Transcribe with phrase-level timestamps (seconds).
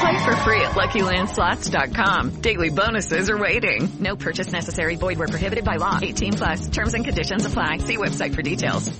[0.00, 2.40] Play for free at LuckyLandSlots.com.
[2.40, 3.88] Daily bonuses are waiting.
[4.00, 4.96] No purchase necessary.
[4.96, 5.98] Void where prohibited by law.
[6.02, 6.68] 18 plus.
[6.68, 7.78] Terms and conditions apply.
[7.78, 8.92] See website for details.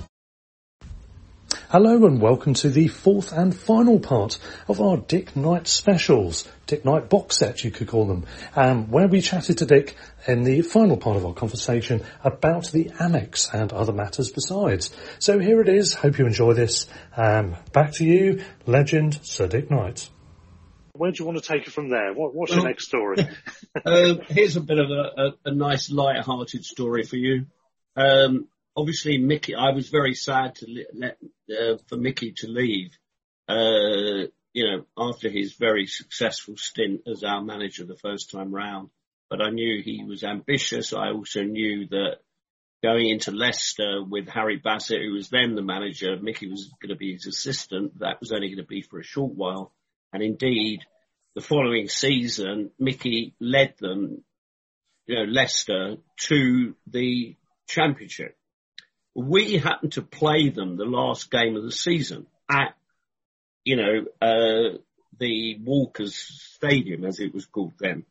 [1.68, 6.48] Hello and welcome to the fourth and final part of our Dick Knight specials.
[6.68, 9.96] Dick Knight box set, you could call them, um, where we chatted to Dick
[10.28, 14.94] in the final part of our conversation about the Amex and other matters besides.
[15.18, 15.92] So here it is.
[15.92, 16.86] Hope you enjoy this.
[17.16, 20.08] Um, back to you, legend Sir Dick Knight.
[20.98, 22.12] Where do you want to take it from there?
[22.12, 23.16] What, what's Well- your next story?
[23.84, 27.46] Um, here's a bit of a, a, a nice light-hearted story for you.
[27.94, 31.18] Um, obviously, Mickey, I was very sad to li- let,
[31.50, 32.90] uh, for Mickey to leave,
[33.48, 38.88] uh, you know, after his very successful stint as our manager the first time round.
[39.28, 40.92] But I knew he was ambitious.
[40.94, 42.16] I also knew that
[42.82, 46.96] going into Leicester with Harry Bassett, who was then the manager, Mickey was going to
[46.96, 47.98] be his assistant.
[48.00, 49.72] That was only going to be for a short while.
[50.12, 50.80] And indeed,
[51.36, 54.24] the following season, Mickey led them,
[55.04, 57.36] you know, Leicester to the
[57.68, 58.38] championship.
[59.14, 62.74] We happened to play them the last game of the season at,
[63.64, 64.78] you know, uh,
[65.18, 66.16] the Walkers
[66.54, 68.04] Stadium, as it was called then.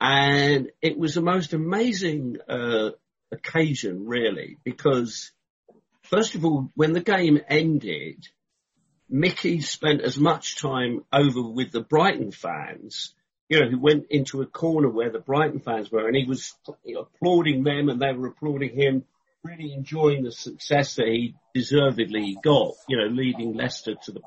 [0.00, 2.90] And it was the most amazing, uh,
[3.32, 5.32] occasion really, because
[6.02, 8.28] first of all, when the game ended,
[9.08, 13.14] Mickey spent as much time over with the Brighton fans,
[13.48, 16.54] you know, who went into a corner where the Brighton fans were and he was
[16.96, 19.04] applauding them and they were applauding him,
[19.42, 24.20] really enjoying the success that he deservedly got, you know, leading Leicester to the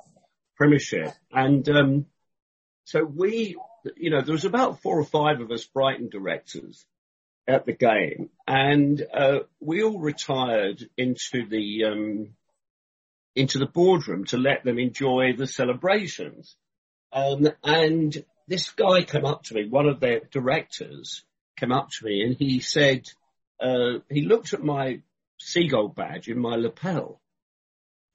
[0.57, 1.13] Premiership.
[1.31, 2.05] And, um,
[2.85, 3.55] so we,
[3.95, 6.85] you know, there was about four or five of us Brighton directors
[7.47, 12.29] at the game and, uh, we all retired into the, um,
[13.35, 16.55] into the boardroom to let them enjoy the celebrations.
[17.13, 21.23] Um, and this guy came up to me, one of their directors
[21.57, 23.07] came up to me and he said,
[23.59, 25.01] uh, he looked at my
[25.39, 27.21] seagull badge in my lapel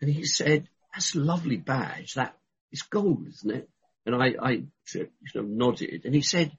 [0.00, 2.14] and he said, that's a lovely badge.
[2.14, 2.36] That
[2.72, 3.68] is gold, isn't it?
[4.04, 6.56] And I, I sort of nodded and he said,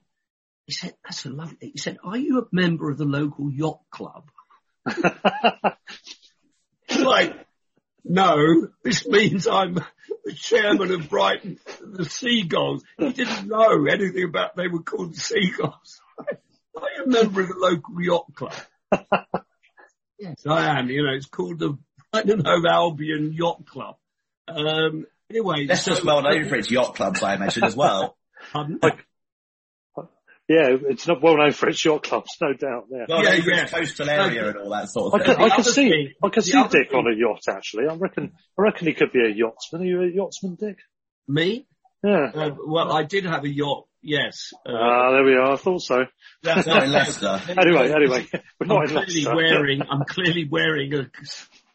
[0.66, 3.80] he said, that's a lovely, he said, are you a member of the local yacht
[3.90, 4.30] club?
[6.98, 7.47] like,
[8.04, 9.74] no, this means I'm
[10.24, 12.82] the chairman of Brighton, the Seagulls.
[12.98, 16.00] He didn't know anything about they were called the Seagulls.
[16.76, 18.54] I'm a member of the local yacht club.
[20.18, 20.88] yes, I am.
[20.88, 21.76] You know, it's called the
[22.12, 23.96] Brighton Hove Albion Yacht Club.
[24.46, 28.16] Um, anyway, That's just well known for its yacht clubs, I imagine, as well.
[30.48, 33.04] Yeah, it's not well known for its yacht clubs, no doubt there.
[33.08, 33.66] Well Yeah, yeah.
[33.66, 35.44] coastal area and all that sort I of could, thing.
[35.44, 37.84] I could see, thing- I could see Dick thing- on a yacht actually.
[37.86, 39.82] I reckon, I reckon he could be a yachtsman.
[39.82, 40.78] Are you a yachtsman, Dick?
[41.28, 41.66] me?
[42.02, 42.30] Yeah.
[42.34, 43.84] Uh, well, I did have a yacht.
[44.00, 44.52] Yes.
[44.64, 45.52] Uh, Ah, there we are.
[45.52, 46.06] I thought so.
[46.42, 47.42] That's not in Leicester.
[47.48, 49.34] Anyway, anyway, we're I'm not in clearly Leicester.
[49.36, 51.10] wearing, I'm clearly wearing a,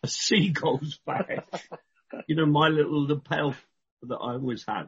[0.01, 1.41] a seagull's badge.
[2.27, 3.53] you know, my little lapel
[4.03, 4.85] that I always had.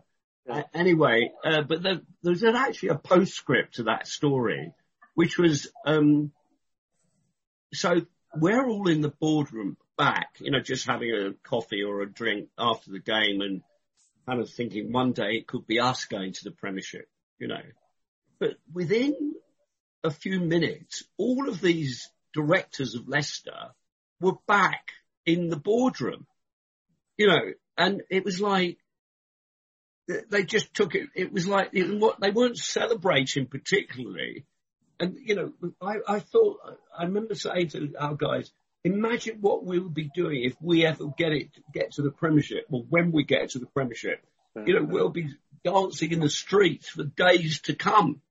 [0.49, 4.73] Uh, anyway, uh, but there, there's actually a postscript to that story,
[5.15, 6.31] which was, um,
[7.73, 8.01] so
[8.35, 12.49] we're all in the boardroom back, you know, just having a coffee or a drink
[12.59, 13.61] after the game and
[14.27, 17.07] kind of thinking one day it could be us going to the premiership,
[17.39, 17.61] you know.
[18.39, 19.33] But within
[20.03, 23.71] a few minutes, all of these directors of Leicester
[24.19, 24.91] were back
[25.25, 26.27] in the boardroom,
[27.17, 28.77] you know, and it was like,
[30.29, 34.45] they just took it, it was like, it, what, they weren't celebrating particularly.
[34.99, 36.59] And, you know, I, I thought,
[36.97, 38.51] I remember saying to our guys,
[38.83, 42.83] imagine what we'll be doing if we ever get it, get to the premiership, or
[42.87, 44.23] when we get to the premiership.
[44.65, 45.35] You know, we'll be
[45.65, 48.21] dancing in the streets for days to come.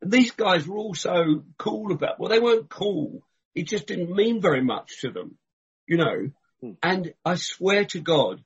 [0.00, 3.24] And these guys were all so cool about, well, they weren't cool.
[3.56, 5.36] It just didn't mean very much to them,
[5.88, 6.30] you know.
[6.60, 6.70] Hmm.
[6.80, 8.44] And I swear to God,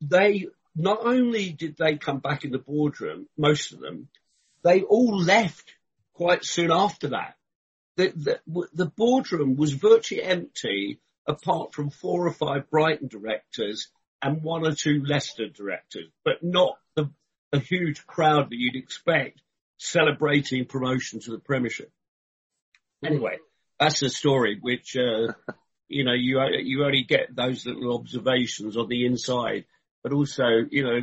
[0.00, 4.08] they, not only did they come back in the boardroom, most of them,
[4.62, 5.74] they all left
[6.12, 7.36] quite soon after that.
[7.96, 8.12] The,
[8.46, 13.88] the, the boardroom was virtually empty apart from four or five Brighton directors
[14.22, 17.10] and one or two Leicester directors, but not the,
[17.52, 19.40] a huge crowd that you'd expect
[19.78, 21.90] celebrating promotion to the Premiership.
[23.04, 23.38] Anyway,
[23.78, 25.32] that's a story which, uh,
[25.88, 29.64] you know, you, you only get those little observations on the inside,
[30.06, 31.00] but also, you know,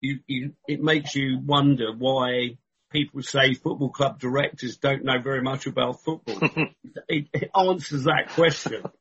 [0.00, 2.58] you, you, it makes you wonder why
[2.90, 6.40] people say football club directors don't know very much about football.
[7.08, 8.82] it, it answers that question.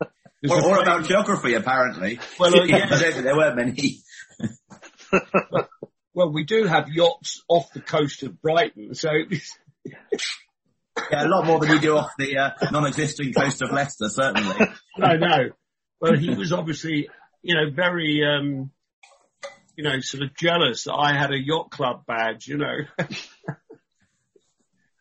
[0.50, 2.18] Or, or about geography, apparently.
[2.40, 2.86] Well, uh, yeah.
[2.86, 3.98] I don't think there many.
[6.13, 9.10] Well, we do have yachts off the coast of Brighton, so
[9.84, 14.56] Yeah, a lot more than we do off the uh, non-existing coast of Leicester, certainly.
[14.95, 15.50] I know.
[16.00, 17.10] Well, he was obviously,
[17.42, 18.72] you know, very, um,
[19.80, 22.80] you know, sort of jealous that I had a yacht club badge, you know.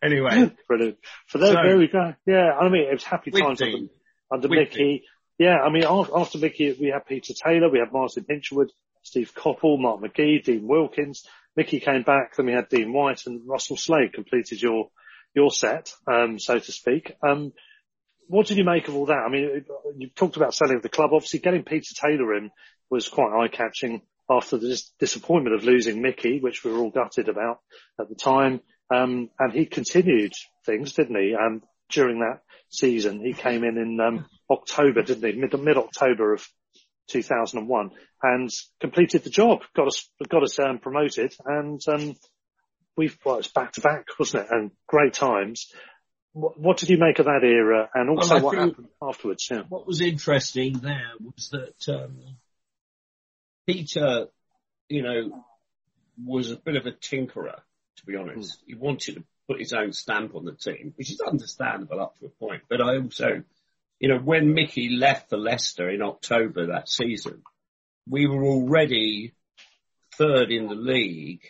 [0.00, 0.98] anyway, Brilliant.
[1.26, 2.14] For there, So- there we go.
[2.26, 3.88] Yeah, I mean, it was happy times under,
[4.30, 5.02] under Mickey.
[5.36, 8.68] Yeah, I mean, after Mickey, we had Peter Taylor, we had Martin Hinshelwood,
[9.02, 11.26] Steve Coppell, Mark McGhee, Dean Wilkins.
[11.56, 14.90] Mickey came back, then we had Dean White and Russell Slade completed your,
[15.34, 17.16] your set, um, so to speak.
[17.20, 17.52] Um,
[18.28, 19.24] what did you make of all that?
[19.26, 19.64] I mean,
[19.96, 21.10] you talked about selling the club.
[21.12, 22.52] Obviously, getting Peter Taylor in
[22.88, 27.28] was quite eye-catching after the dis- disappointment of losing Mickey, which we were all gutted
[27.28, 27.60] about
[28.00, 28.60] at the time.
[28.94, 30.32] Um, and he continued
[30.64, 31.34] things, didn't he?
[31.34, 32.40] Um, during that
[32.70, 35.38] season, he came in in um, October, didn't he?
[35.38, 36.46] Mid mid October of
[37.08, 37.90] 2001,
[38.22, 39.62] and completed the job.
[39.74, 42.16] Got us got us um, promoted, and um,
[42.96, 44.50] we've well, it's back to back, wasn't it?
[44.50, 45.70] And great times.
[46.32, 49.48] What, what did you make of that era, and also Well, what happened afterwards?
[49.50, 49.62] Yeah.
[49.68, 52.18] what was interesting there was that um,
[53.68, 54.28] Peter,
[54.88, 55.44] you know,
[56.24, 57.60] was a bit of a tinkerer,
[57.96, 58.62] to be honest.
[58.66, 62.26] He wanted to put his own stamp on the team, which is understandable up to
[62.26, 62.62] a point.
[62.70, 63.42] But I also,
[64.00, 67.42] you know, when Mickey left for Leicester in October that season,
[68.08, 69.34] we were already
[70.14, 71.42] third in the league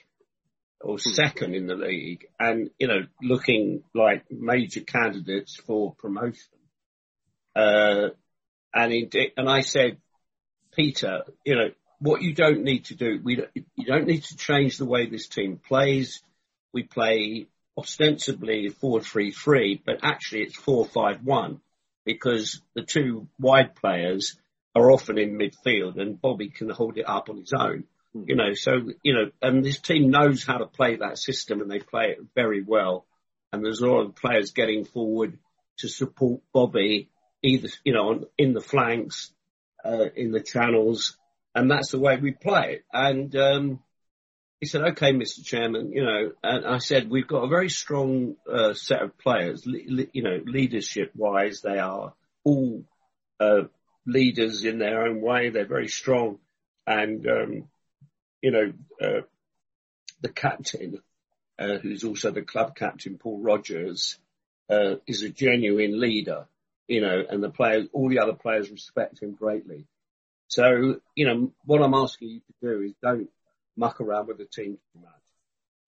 [0.81, 6.51] or second in the league and, you know, looking like major candidates for promotion.
[7.55, 8.09] Uh,
[8.75, 9.99] and indeed, and I said,
[10.75, 11.71] Peter, you know,
[12.01, 15.07] what you don't need to do, we don't, you don't need to change the way
[15.07, 16.23] this team plays.
[16.73, 21.61] We play ostensibly 4-3-3, but actually it's 4-5-1
[22.05, 24.37] because the two wide players
[24.75, 27.85] are often in midfield and Bobby can hold it up on his own.
[28.15, 28.73] You know, so,
[29.03, 32.19] you know, and this team knows how to play that system and they play it
[32.35, 33.07] very well.
[33.53, 35.39] And there's a lot of players getting forward
[35.79, 37.11] to support Bobby
[37.43, 39.31] either, you know, on, in the flanks,
[39.85, 41.18] uh, in the channels.
[41.59, 42.85] And that's the way we play it.
[42.93, 43.81] And, um,
[44.61, 45.45] he said, okay, Mr.
[45.45, 49.67] Chairman, you know, and I said, we've got a very strong, uh, set of players,
[49.67, 52.85] le- le- you know, leadership wise, they are all,
[53.41, 53.63] uh,
[54.07, 55.51] leaders in their own way.
[55.51, 56.39] They're very strong.
[56.87, 57.69] And, um,
[58.41, 59.23] you know, uh,
[60.21, 61.03] the captain,
[61.59, 64.19] uh, who's also the club captain, Paul Rogers,
[64.71, 66.47] uh, is a genuine leader,
[66.87, 69.87] you know, and the players, all the other players respect him greatly.
[70.49, 73.29] So, you know, what I'm asking you to do is don't
[73.77, 75.13] muck around with the team too much,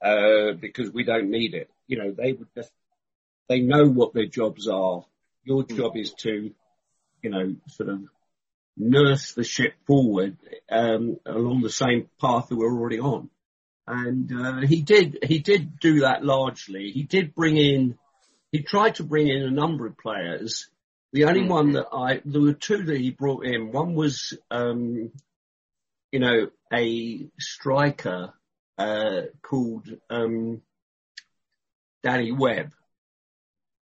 [0.05, 1.71] uh, because we don't need it.
[1.87, 2.71] You know, they would just,
[3.49, 5.05] they know what their jobs are.
[5.45, 6.53] Your job is to,
[7.23, 8.01] you know, sort of
[8.77, 10.37] nurse the ship forward,
[10.71, 13.31] um, along the same path that we're already on.
[13.87, 16.91] And, uh, he did, he did do that largely.
[16.91, 17.99] He did bring in,
[18.53, 20.69] he tried to bring in a number of players.
[21.13, 23.73] The only one that I, there were two that he brought in.
[23.73, 25.11] One was, um,
[26.13, 28.33] you know, a striker,
[28.79, 30.63] uh, called, um,
[32.03, 32.73] Danny Webb.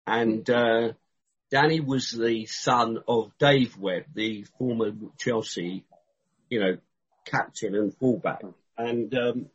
[0.07, 0.93] And, uh,
[1.50, 5.85] Danny was the son of Dave Webb, the former Chelsea,
[6.49, 6.79] you know,
[7.25, 8.43] captain and fullback.
[8.76, 9.47] And, um,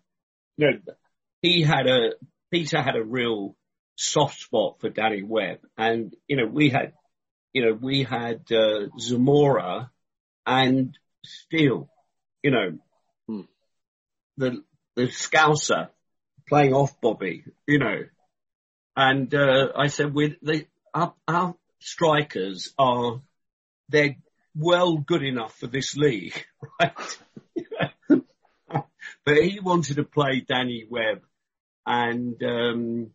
[0.57, 0.93] you know,
[1.41, 2.11] he had a,
[2.51, 3.55] Peter had a real
[3.95, 5.59] soft spot for Danny Webb.
[5.77, 6.93] And, you know, we had,
[7.53, 9.91] you know, we had, uh, Zamora
[10.45, 11.89] and Steele,
[12.43, 12.77] you know,
[13.27, 13.41] Hmm.
[14.37, 14.63] the
[14.95, 15.89] the Scouser
[16.47, 18.03] playing off Bobby, you know,
[18.95, 23.21] and uh, I said, with the our, our strikers are
[23.89, 24.15] they're
[24.55, 26.45] well good enough for this league,
[26.79, 27.19] right?
[29.25, 31.21] but he wanted to play Danny Webb,
[31.85, 33.11] and um,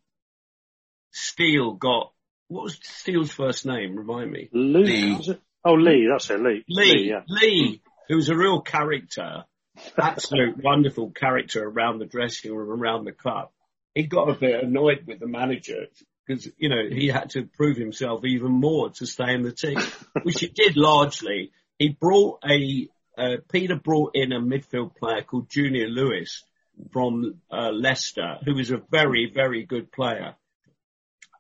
[1.11, 2.13] Steele got
[2.53, 3.97] what was Steele's first name?
[3.97, 4.49] Remind me.
[4.53, 5.37] Luke, Lee.
[5.65, 6.65] Oh, Lee, that's it, Lee.
[6.69, 7.23] Lee, yeah.
[7.27, 9.45] Lee, who was a real character,
[9.99, 13.49] absolute wonderful character around the dressing room, around the club.
[13.95, 15.87] He got a bit annoyed with the manager
[16.27, 19.79] because, you know, he had to prove himself even more to stay in the team,
[20.23, 21.53] which he did largely.
[21.79, 26.45] He brought a, uh, Peter brought in a midfield player called Junior Lewis
[26.93, 30.35] from uh, Leicester, was a very, very good player.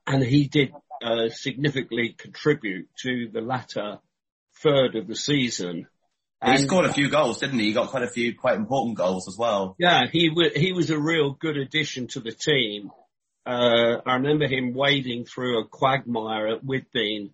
[0.07, 3.99] And he did uh, significantly contribute to the latter
[4.62, 5.87] third of the season.
[6.44, 7.66] He scored a few goals, didn't he?
[7.66, 9.76] He got quite a few quite important goals as well.
[9.78, 12.90] Yeah, he wa he was a real good addition to the team.
[13.47, 17.30] Uh, I remember him wading through a quagmire at Withdean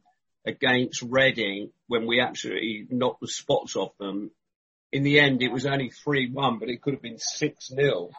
[0.47, 4.31] against Reading when we absolutely knocked the spots off them.
[4.91, 8.11] In the end, it was only 3-1, but it could have been 6-0.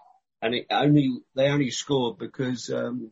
[0.41, 3.11] And it only, they only scored because, um,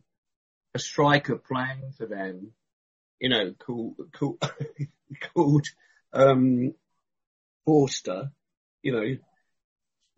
[0.73, 2.51] a striker playing for them,
[3.19, 4.41] you know, called, called,
[5.33, 5.67] called,
[6.13, 6.73] um,
[7.65, 8.31] Forster,
[8.81, 9.17] you know,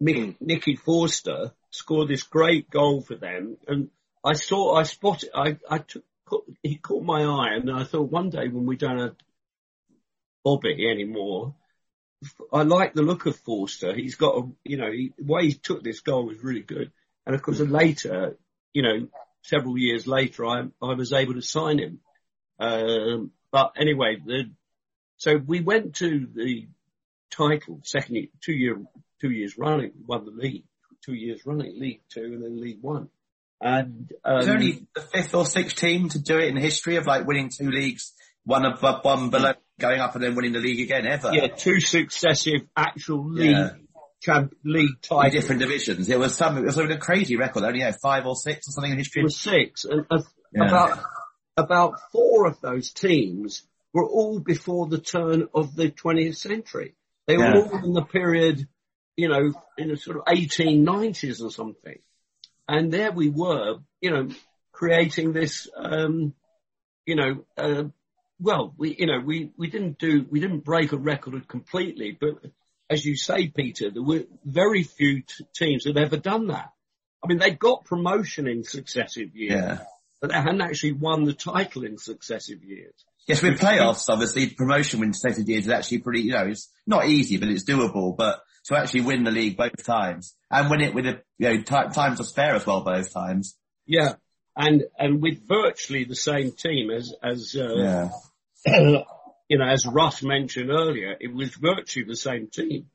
[0.02, 3.90] Mick, Nicky Forster scored this great goal for them, and
[4.24, 8.12] I saw, I spotted, I, I took, caught- he caught my eye, and I thought
[8.12, 9.16] one day when we don't have
[10.44, 11.56] Bobby anymore,
[12.52, 13.94] I like the look of Forster.
[13.94, 16.92] He's got a, you know, he, the way he took this goal was really good,
[17.26, 18.38] and of course later,
[18.74, 19.08] you know,
[19.42, 22.00] several years later, I, I was able to sign him.
[22.60, 24.52] Um, but anyway, the,
[25.18, 26.68] so we went to the
[27.32, 28.78] title, second year, two year,
[29.22, 30.66] two years running, won the league,
[31.06, 33.10] two years running, League Two and then League One.
[33.62, 37.06] And, um, There's only the fifth or sixth team to do it in history of
[37.06, 38.14] like winning two leagues,
[38.46, 41.32] one above, one below, going up and then winning the league again ever.
[41.34, 43.72] yeah, two successive actual league, Yeah.
[44.22, 46.10] Champ, league In different divisions.
[46.10, 47.64] It was some, it was a crazy record.
[47.64, 49.22] Only had five or six or something in history.
[49.22, 50.22] It was six, and uh,
[50.54, 50.68] Yeah.
[50.68, 51.00] about,
[51.58, 56.96] about four of those teams were all before the turn of the 20th century.
[57.28, 57.62] They were Yeah.
[57.62, 58.68] all in the period,
[59.16, 62.00] you know, in the sort of 1890s or something.
[62.68, 64.30] And there we were, you know,
[64.72, 66.34] creating this, um,
[67.06, 67.86] you know, uh,
[68.40, 72.36] well, we, you know, we, we didn't do, we didn't break a record completely, but
[72.90, 76.72] as you say, Peter, there were very few t- teams that ever done that.
[77.24, 79.80] I mean, they got promotion in successive years, Yeah.
[80.22, 82.94] but they hadn't actually won the title in successive years.
[83.28, 87.06] Yes, with playoffs, obviously, promotion win successive years is actually pretty, you know, it's not
[87.08, 88.18] easy, but it's doable.
[88.18, 91.58] But to actually win the league both times and win it with a, you know,
[91.58, 93.56] ti times was fair as well both times.
[93.86, 94.14] Yeah.
[94.56, 98.10] And, and with virtually the same team as, as, uh,
[98.66, 99.02] Yeah.
[99.50, 102.86] you know, as Russ mentioned earlier, it was virtually the same team.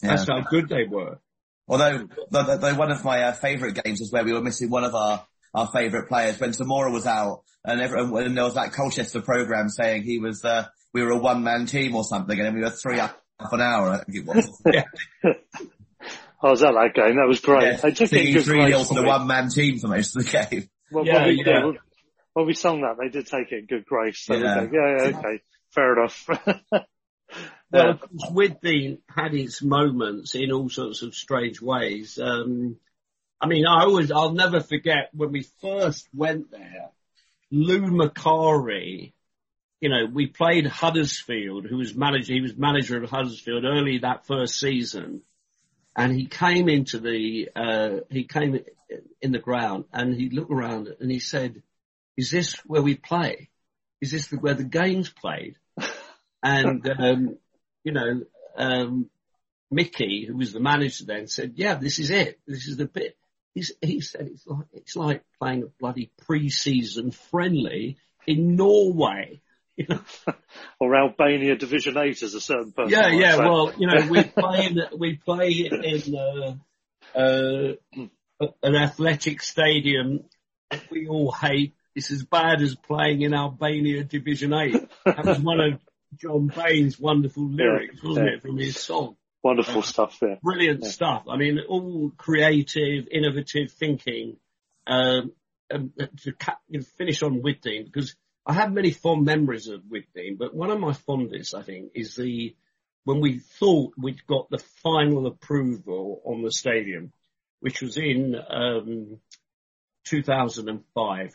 [0.00, 1.20] That's how good they were.
[1.68, 4.82] Although, though, though one of my uh, favourite games was where we were missing one
[4.84, 8.72] of our, our favourite players when Zamora was out and everyone, and there was that
[8.72, 12.46] Colchester programme saying he was, uh, we were a one man team or something and
[12.46, 13.16] then we were three up
[13.52, 14.62] an hour, I think it was.
[16.44, 17.14] Oh, was that that game?
[17.14, 17.62] That was great.
[17.62, 18.88] Yeah, They took it singing in good three nil grace.
[18.88, 20.68] to the one man team for most of the game.
[20.90, 21.64] Well, Yeah, when we, yeah.
[21.66, 21.78] when-
[22.34, 24.24] when we sung that, they did take it in good grace.
[24.24, 24.62] So Yeah.
[24.62, 24.68] yeah.
[24.72, 25.40] yeah, yeah, okay,
[25.72, 26.28] fair enough.
[27.72, 32.18] Well, course, had its moments in all sorts of strange ways.
[32.22, 32.76] Um,
[33.40, 36.90] I mean, I always, I'll never forget when we first went there,
[37.50, 39.14] Lou Macari,
[39.80, 44.26] you know, we played Huddersfield, who was manager, he was manager of Huddersfield early that
[44.26, 45.22] first season.
[45.96, 48.60] And he came into the, uh, he came
[49.20, 51.62] in the ground and he looked around and he said,
[52.16, 53.48] is this where we play?
[54.00, 55.56] Is this where the game's played?
[56.42, 57.38] And, um,
[57.84, 58.22] you know,
[58.56, 59.10] um,
[59.72, 62.38] Mickey, who was the manager then, said, "Yeah, this is it.
[62.46, 63.16] This is the bit."
[63.54, 67.96] He's, he said, "It's like it's like playing a bloody pre-season friendly
[68.26, 69.40] in Norway."
[69.74, 70.00] You know?
[70.80, 72.90] or Albania Division Eight, as a certain person.
[72.90, 73.36] Yeah, yeah.
[73.36, 73.38] say.
[73.38, 77.72] Well, you know, we play in we play in uh, uh,
[78.62, 80.24] an athletic stadium
[80.70, 81.74] that we all hate.
[81.94, 84.76] It's as bad as playing in Albania Division Eight.
[85.06, 85.80] That was one of
[86.14, 88.34] John Baine's wonderful lyrics, wasn't yeah.
[88.34, 89.16] it, from his song?
[89.42, 90.18] wonderful stuff.
[90.22, 90.36] Yeah.
[90.42, 91.24] brilliant stuff.
[91.28, 94.36] I mean, all creative, innovative thinking.
[94.86, 95.32] Um,
[95.72, 95.92] um,
[96.22, 98.14] to ca- you know, finish on Withdean because
[98.44, 102.16] I have many fond memories of Withdean, but one of my fondest, I think, is
[102.16, 102.54] the
[103.04, 107.12] when we thought we'd got the final approval on the stadium,
[107.60, 109.18] which was in um,
[110.04, 111.32] 2005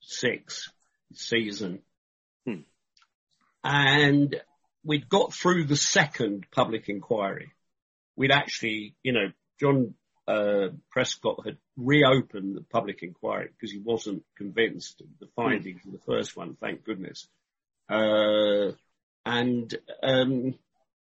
[0.00, 0.72] six
[1.12, 1.80] season.
[2.46, 2.60] Hmm.
[3.68, 4.40] And
[4.84, 7.50] we'd got through the second public inquiry.
[8.14, 9.94] We'd actually, you know, John
[10.28, 15.90] uh, Prescott had reopened the public inquiry because he wasn't convinced of the findings of
[15.90, 17.26] the first one, thank goodness.
[17.88, 18.70] Uh,
[19.24, 20.54] and um,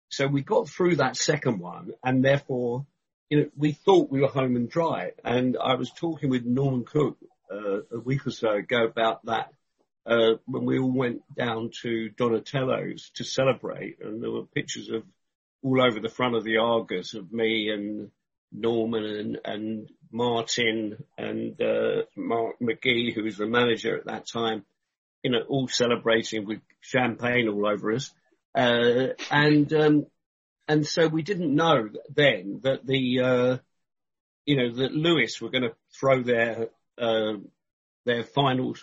[0.09, 2.87] so we got through that second one, and therefore,
[3.31, 5.12] you know, we thought we were home and dry.
[5.25, 7.19] And I was talking with Norman Cook
[7.53, 9.53] uh, a week or so ago about that
[10.09, 15.03] uh, when we all went down to Donatello's to celebrate, and there were pictures of
[15.62, 18.11] all over the front of the Argus of me and
[18.50, 24.65] Norman and, and Martin and uh, Mark McGhee, who was the manager at that time,
[25.23, 28.11] you know, all celebrating with champagne all over us.
[28.55, 30.07] Uh, and um,
[30.67, 33.59] and so we didn't know then that the uh,
[34.47, 37.35] you know that Lewes were going to throw their uh,
[38.07, 38.75] their final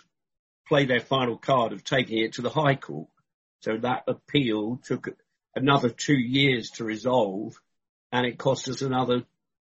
[0.66, 3.08] play their final card of taking it to the High Court.
[3.60, 5.08] So that appeal took
[5.54, 7.60] another two years to resolve,
[8.12, 9.24] and it cost us another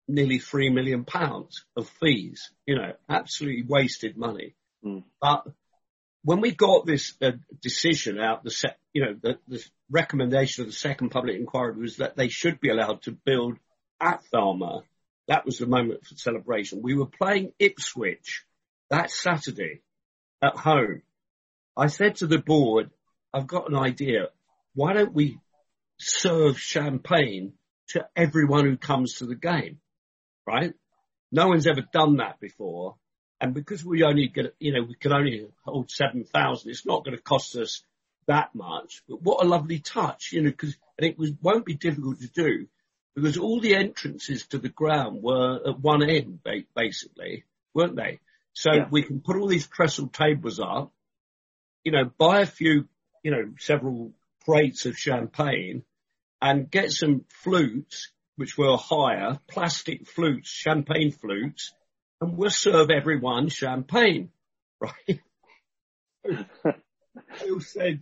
[0.08, 2.52] nearly three million pounds of fees.
[2.66, 4.56] You know, absolutely wasted money.
[4.84, 5.04] Mm.
[5.22, 5.48] But
[6.24, 10.68] when we got this uh, decision out, the se- you know the, the recommendation of
[10.68, 13.58] the second public inquiry was that they should be allowed to build
[14.02, 14.82] at Falmer.
[15.28, 16.82] That was the moment for celebration.
[16.82, 18.46] We were playing Ipswich
[18.90, 19.82] that Saturday
[20.46, 21.02] at home.
[21.78, 22.92] I said to the board,
[23.34, 24.30] I've got an idea.
[24.74, 25.40] Why don't we
[25.98, 27.54] serve champagne
[27.90, 29.80] to everyone who comes to the game?
[30.48, 30.74] Right?
[31.32, 32.96] No one's ever done that before.
[33.42, 37.18] And because we only get, you know, we can only hold 7,000, it's not going
[37.18, 37.84] to cost us
[38.28, 39.04] that much.
[39.08, 42.28] But what a lovely touch, you know, because, and it was, won't be difficult to
[42.28, 42.68] do
[43.16, 46.40] because all the entrances to the ground were at one end,
[46.76, 48.20] basically, weren't they?
[48.56, 48.88] So Yeah.
[48.90, 50.92] we can put all these trestle tables up,
[51.84, 52.88] you know, buy a few,
[53.22, 54.14] you know, several
[54.46, 55.84] crates of champagne
[56.42, 61.74] and get some flutes, which were higher, plastic flutes, champagne flutes,
[62.22, 64.32] and we'll serve everyone champagne,
[64.80, 65.20] right?
[66.26, 68.02] all said,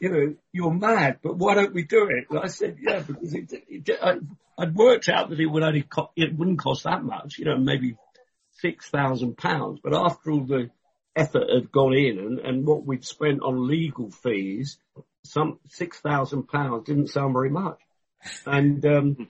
[0.00, 2.26] you know, you're mad, but why don't we do it?
[2.28, 4.18] And I said, yeah, because it, it, I,
[4.58, 7.56] I'd worked out that it would only co- it wouldn't cost that much, you know,
[7.56, 7.96] maybe
[8.60, 9.80] six thousand pounds.
[9.82, 10.70] But after all the
[11.16, 14.78] effort had gone in and, and what we'd spent on legal fees,
[15.24, 17.80] some six thousand pounds didn't sound very much.
[18.46, 19.28] And um,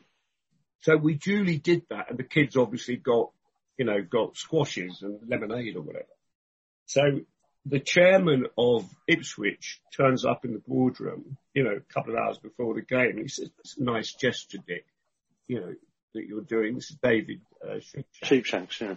[0.81, 3.31] so we duly did that, and the kids obviously got,
[3.77, 6.07] you know, got squashes and lemonade or whatever.
[6.87, 7.03] So
[7.67, 12.39] the chairman of Ipswich turns up in the boardroom, you know, a couple of hours
[12.39, 14.85] before the game, he says, "It's a nice gesture, Dick,
[15.49, 15.75] you know,
[16.15, 17.81] that you're doing." This is David uh,
[18.23, 18.95] Sheepshanks yeah.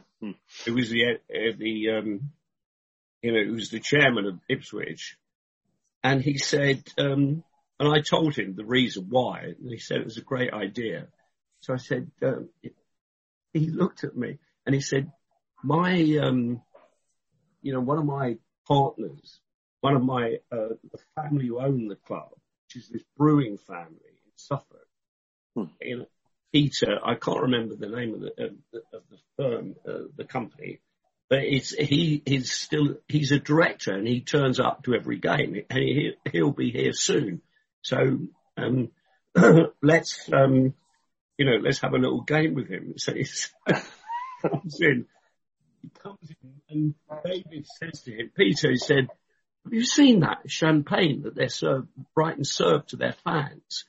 [0.66, 2.32] Who was the uh, the um,
[3.22, 5.18] you know who was the chairman of Ipswich,
[6.04, 7.44] and he said, um,
[7.80, 11.08] and I told him the reason why, and he said it was a great idea.
[11.62, 12.50] So I said, um,
[13.54, 15.12] he looked at me and he said,
[15.64, 16.62] my um,
[17.62, 19.40] you know one of my partners,
[19.82, 22.30] one of my uh, the family who own the club,
[22.66, 24.88] which is this brewing family in Suffolk,
[25.56, 25.64] Hmm.
[25.82, 26.06] you know,
[26.58, 28.46] Peter, I can't remember the name of the,
[28.91, 30.80] of the, firm, uh, the company,
[31.30, 35.62] but it's, he is still, he's a director and he turns up to every game
[35.70, 37.43] and he, he'll be here soon.
[37.84, 38.22] So,
[38.58, 38.89] um,
[39.84, 40.74] let's, um,
[41.38, 42.96] you know, let's have a little game with him.
[42.98, 43.54] So he's,
[44.41, 45.06] comes in,
[45.84, 49.10] he comes in and David says to him, Peter, he said,
[49.63, 53.86] have you seen that champagne that they're served, Brighton served to their fans?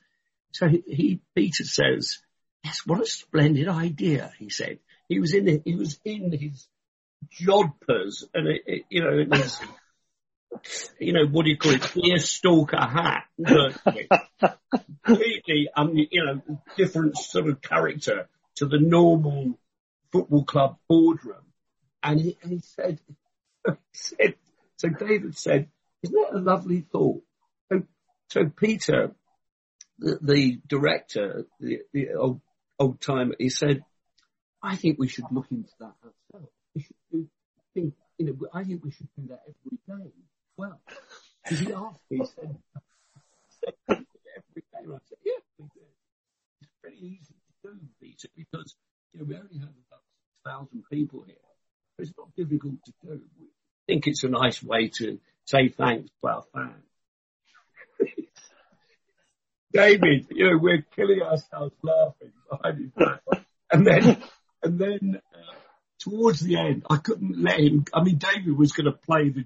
[0.51, 2.19] So he, he Peter says,
[2.63, 4.79] Yes, what a splendid idea, he said.
[5.07, 6.67] He was in, he was in his
[7.41, 9.37] jodhpurs and it, it, you know,
[10.99, 13.25] you know, what do you call it, deer stalker hat,
[15.05, 19.57] completely, um, you know, different sort of character to the normal
[20.11, 21.45] football club boardroom.
[22.03, 22.99] And he, and he said,
[23.65, 24.35] he said,
[24.77, 25.69] so David said,
[26.03, 27.23] isn't that a lovely thought?
[27.71, 27.83] So,
[28.29, 29.11] so Peter,
[29.99, 32.41] the, the director, the, the old,
[32.79, 33.83] old timer, he said,
[34.61, 36.53] I think we should look into that ourselves.
[36.75, 37.27] We should do,
[37.73, 40.11] think, you know, I think we should do that every day.
[40.57, 40.81] Well,
[41.47, 42.57] he asked me, he said,
[43.89, 44.05] every.
[44.75, 45.81] I said, yeah, we do.
[46.61, 48.75] It's pretty easy to do, Peter, because
[49.13, 51.35] you know, we only have about 6,000 people here.
[51.97, 53.21] It's not difficult to do.
[53.39, 53.47] We
[53.87, 56.83] think it's a nice way to say thanks to our fans.
[59.71, 63.21] David, you know, we're killing ourselves laughing behind his back.
[63.71, 64.17] And then,
[64.63, 65.55] and then, uh,
[65.99, 69.45] towards the end, I couldn't let him, I mean, David was going to play the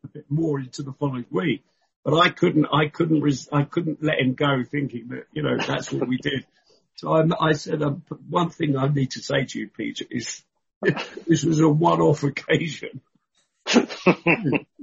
[0.31, 1.63] More into the following week.
[2.03, 5.57] But I couldn't, I couldn't, res- I couldn't let him go thinking that, you know,
[5.57, 6.45] that's what we did.
[6.95, 10.43] So I, I said, um, one thing I need to say to you, Peter, is
[11.27, 13.01] this was a one-off occasion.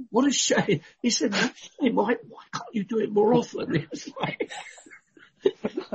[0.09, 0.81] what a shame.
[1.01, 1.95] He said, shame.
[1.95, 3.75] Why, why can't you do it more often?
[3.75, 4.51] It was like,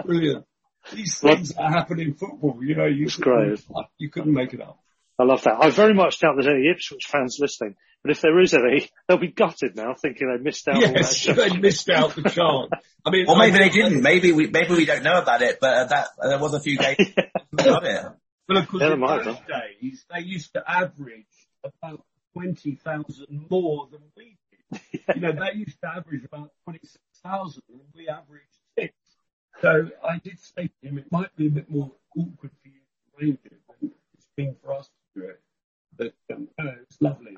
[0.04, 0.44] brilliant.
[0.92, 3.64] These things that happen in football, you know, you, couldn't,
[3.98, 4.78] you couldn't make it up.
[5.18, 5.58] I love that.
[5.60, 9.16] I very much doubt there's any Ipswich fans listening, but if there is any, they'll
[9.18, 12.70] be gutted now, thinking they missed out on that Yes, they missed out the chance.
[13.04, 14.02] I mean, Or maybe I- they didn't.
[14.02, 16.60] Maybe we maybe we don't know about it, but uh, that uh, there was a
[16.60, 16.98] few games
[17.52, 18.04] about it.
[18.48, 21.24] Well, of course, Yeah, in those have days, they used to average
[21.64, 24.36] about 20,000 more than we
[24.70, 24.80] did.
[25.14, 28.44] You know, they used to average about 26,000 and we averaged
[28.78, 28.92] six.
[29.62, 32.80] So I did say to him, it might be a bit more awkward for you
[32.80, 35.40] to arrange it than it's been for us to do it.
[35.96, 37.36] But, um, no, it's lovely.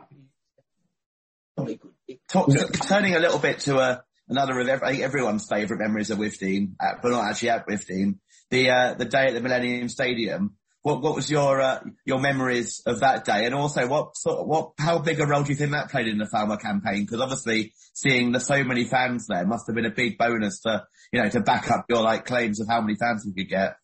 [1.57, 2.19] Very good.
[2.29, 2.49] Talk,
[2.87, 6.95] turning a little bit to uh, another of every, everyone's favourite memories of Withdean, uh,
[7.03, 8.19] but not actually at Withdean,
[8.51, 10.57] the uh, the day at the Millennium Stadium.
[10.83, 14.47] What what was your uh, your memories of that day, and also what sort of,
[14.47, 17.05] what how big a role do you think that played in the Falmer campaign?
[17.05, 20.85] Because obviously seeing the so many fans there must have been a big bonus to
[21.13, 23.77] you know to back up your like claims of how many fans we could get.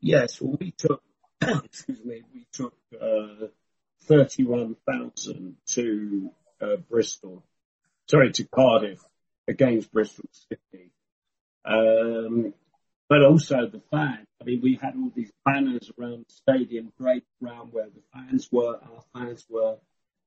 [0.00, 1.02] Yes, well, we took,
[1.40, 3.46] excuse me, we took uh,
[4.02, 6.30] 31,000 to
[6.60, 7.44] uh, Bristol,
[8.10, 9.00] sorry, to Cardiff
[9.46, 10.90] against Bristol City.
[11.64, 12.54] Um,
[13.08, 14.26] but also the fans.
[14.40, 18.48] I mean, we had all these banners around the stadium, great around where the fans
[18.52, 19.76] were, our fans were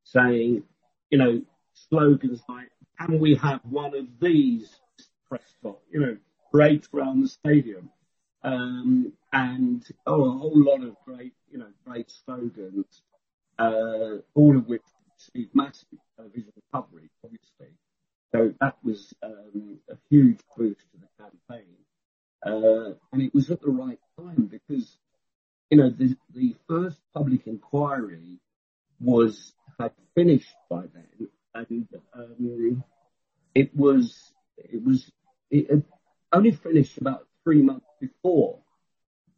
[0.03, 0.63] saying,
[1.09, 1.41] you know,
[1.73, 4.69] slogans like, can we have one of these,
[5.29, 5.79] Prescott?
[5.91, 6.17] You know,
[6.51, 7.89] great around the stadium
[8.43, 13.01] um, and oh, a whole lot of great, you know, great slogans,
[13.59, 14.81] uh, all of which
[15.53, 17.75] massive television coverage, obviously.
[18.33, 21.75] So that was um, a huge boost to the campaign,
[22.45, 24.97] uh, and it was at the right time because,
[25.69, 28.39] you know, the the first public inquiry
[28.99, 32.83] was had finished by then, and um,
[33.53, 35.11] it was it was
[35.49, 35.83] it had
[36.31, 38.59] only finished about three months before,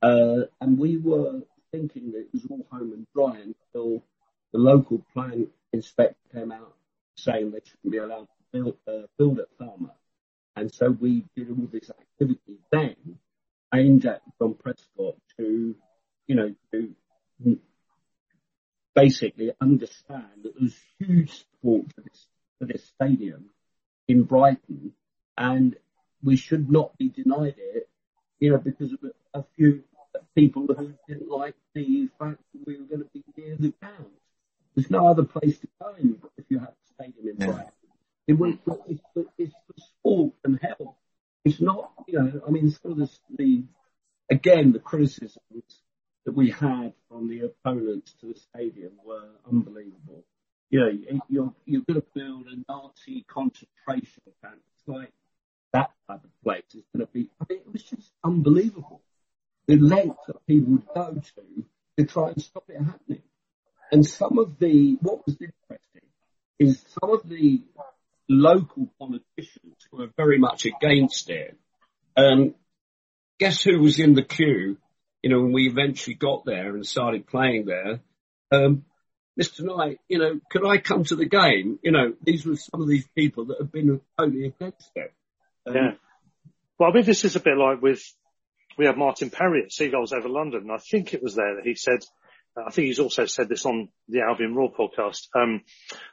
[0.03, 1.41] uh, and we were
[1.71, 4.03] thinking that it was all home and dry until
[4.51, 6.73] the local plan inspector came out
[7.15, 9.47] saying they shouldn't be allowed to build, uh, build at.
[10.55, 12.95] And so we did all this activity then
[13.73, 15.75] aimed at John Prescott to,
[16.27, 17.59] you know, to
[18.93, 22.27] basically understand that there was huge support for this,
[22.59, 23.45] for this stadium
[24.07, 24.93] in Brighton
[25.37, 25.75] and
[26.23, 27.89] we should not be denied it,
[28.39, 29.83] you know, because of a, a few
[30.35, 34.05] people who didn't like the fact that we were going to be near the ground.
[34.75, 35.95] There's no other place to go
[36.37, 37.71] if you have a stadium in Brighton.
[38.27, 38.55] It was,
[38.87, 40.95] it's, for, it's for sport and health.
[41.45, 43.63] It's not, you know, I mean, some of the, the
[44.29, 45.81] again, the criticisms
[46.25, 50.23] that we had from the opponents to the stadium were unbelievable.
[50.69, 54.61] You know, you're, you're going to build a Nazi concentration camp.
[54.79, 55.11] It's like
[55.73, 59.01] that type of place is going to be, I mean, it was just unbelievable.
[59.67, 61.65] The length that people would go to
[61.97, 63.21] to try and stop it happening.
[63.93, 66.09] And some of the, what was interesting
[66.57, 67.61] is some of the
[68.27, 71.55] local politicians who were very much against it,
[72.17, 72.55] um,
[73.37, 74.77] guess who was in the queue,
[75.21, 77.99] you know, when we eventually got there and started playing there?
[78.51, 78.83] Um,
[79.39, 79.61] Mr.
[79.61, 81.77] Knight, you know, could I come to the game?
[81.83, 85.13] You know, these were some of these people that have been totally against it.
[85.67, 85.91] Um, Yeah.
[86.79, 88.01] Well, I mean, this is a bit like with,
[88.75, 91.63] we had Martin Perry at Seagulls Over London, and I think it was there that
[91.63, 91.99] he said,
[92.55, 95.61] I think he's also said this on the Albion Raw podcast, um,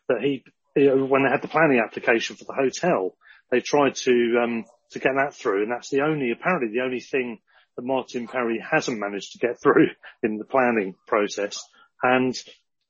[0.09, 0.43] that he,
[0.75, 3.15] you know, when they had the planning application for the hotel,
[3.51, 7.01] they tried to, um, to get that through, and that's the only, apparently the only
[7.01, 7.41] thing
[7.77, 9.89] that Martin Perry hasn't managed to get through
[10.23, 11.63] in the planning process.
[12.03, 12.35] And,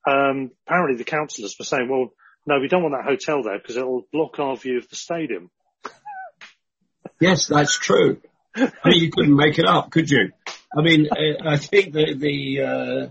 [0.06, 2.10] um, apparently the councillors were saying, well,
[2.46, 4.96] no, we don't want that hotel there because it will block our view of the
[4.96, 5.50] stadium.
[7.22, 8.18] Yes, that's true.
[8.56, 10.32] I mean, you couldn't make it up, could you?
[10.74, 13.10] I mean, I think that the, uh,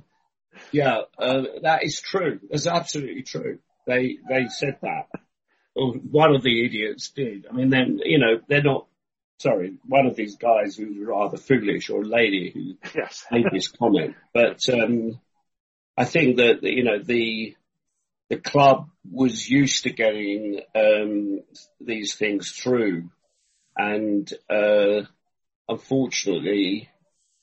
[0.71, 2.39] yeah, uh, that is true.
[2.49, 3.59] That's absolutely true.
[3.88, 5.07] They, they said that.
[5.75, 7.45] Or one of the idiots did.
[7.49, 8.88] I mean, then, you know, they're not,
[9.39, 13.25] sorry, one of these guys who's rather foolish or a lady who yes.
[13.31, 14.15] made this comment.
[14.33, 15.19] But, um,
[15.97, 17.55] I think that, you know, the,
[18.29, 21.41] the club was used to getting, um,
[21.79, 23.09] these things through
[23.77, 25.03] and, uh,
[25.67, 26.89] unfortunately,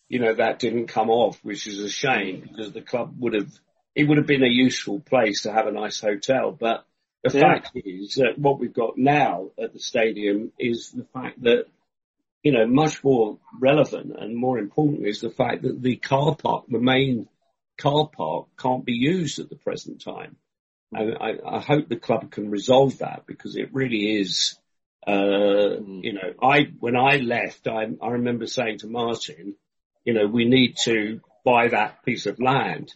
[0.08, 3.52] you know, that didn't come off, which is a shame because the club would have,
[3.94, 6.52] it would have been a useful place to have a nice hotel.
[6.52, 6.84] But
[7.24, 7.40] the Yeah.
[7.40, 11.66] fact is that what we've got now at the stadium is the fact that,
[12.42, 16.66] you know, much more relevant and more important is the fact that the car park,
[16.68, 17.28] the main
[17.76, 20.36] car park can't be used at the present time.
[20.92, 24.56] And I, I hope the club can resolve that because it really is,
[25.06, 29.56] uh, you know, I, when I left, I, I remember saying to Martin,
[30.06, 32.94] you know, we need to buy that piece of land.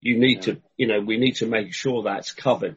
[0.00, 2.76] You need to, you know, we need to make sure that's covered.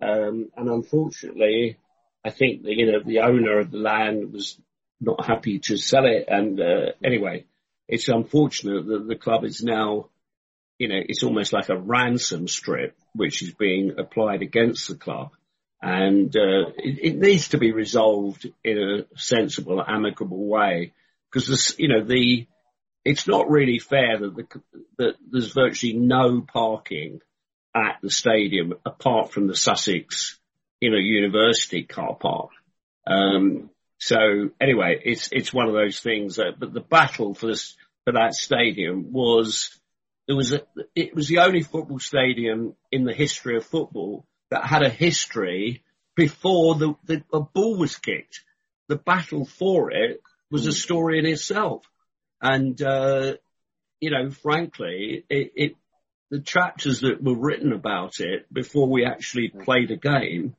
[0.00, 1.78] Um, and unfortunately,
[2.24, 4.56] I think that, you know, the owner of the land was
[5.00, 6.26] not happy to sell it.
[6.28, 7.46] And, uh, anyway,
[7.88, 10.10] it's unfortunate that the club is now,
[10.78, 15.32] you know, it's almost like a ransom strip, which is being applied against the club.
[15.82, 20.92] And, uh, it, it needs to be resolved in a sensible, amicable way.
[21.28, 22.46] Because this, you know, the,
[23.08, 24.46] it's not really fair that the,
[24.98, 27.20] that there's virtually no parking
[27.74, 30.38] at the stadium apart from the Sussex,
[30.78, 32.50] you know, university car park.
[33.06, 37.76] Um, so anyway, it's, it's one of those things that, but the battle for this,
[38.04, 39.74] for that stadium was,
[40.26, 40.60] there was a,
[40.94, 45.82] it was the only football stadium in the history of football that had a history
[46.14, 48.44] before the, the, a ball was kicked.
[48.88, 51.86] The battle for it was a story in itself.
[52.40, 53.34] And, uh,
[54.00, 55.76] you know, frankly, it, it,
[56.30, 60.54] the chapters that were written about it before we actually played a game,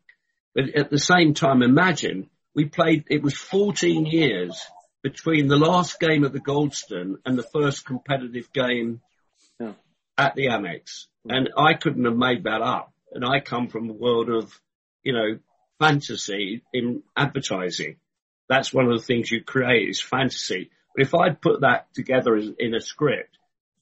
[0.55, 4.59] but at the same time, imagine we played, it was 14 years
[5.03, 9.01] between the last game at the Goldstone and the first competitive game
[9.59, 9.73] Yeah.
[10.17, 11.05] at the Amex.
[11.29, 12.91] And I couldn't have made that up.
[13.11, 14.59] And I come from a world of,
[15.03, 15.39] you know,
[15.79, 17.97] fantasy in advertising.
[18.49, 20.71] That's one of the things you create is fantasy.
[20.99, 23.37] But if I'd put that together as, in a script,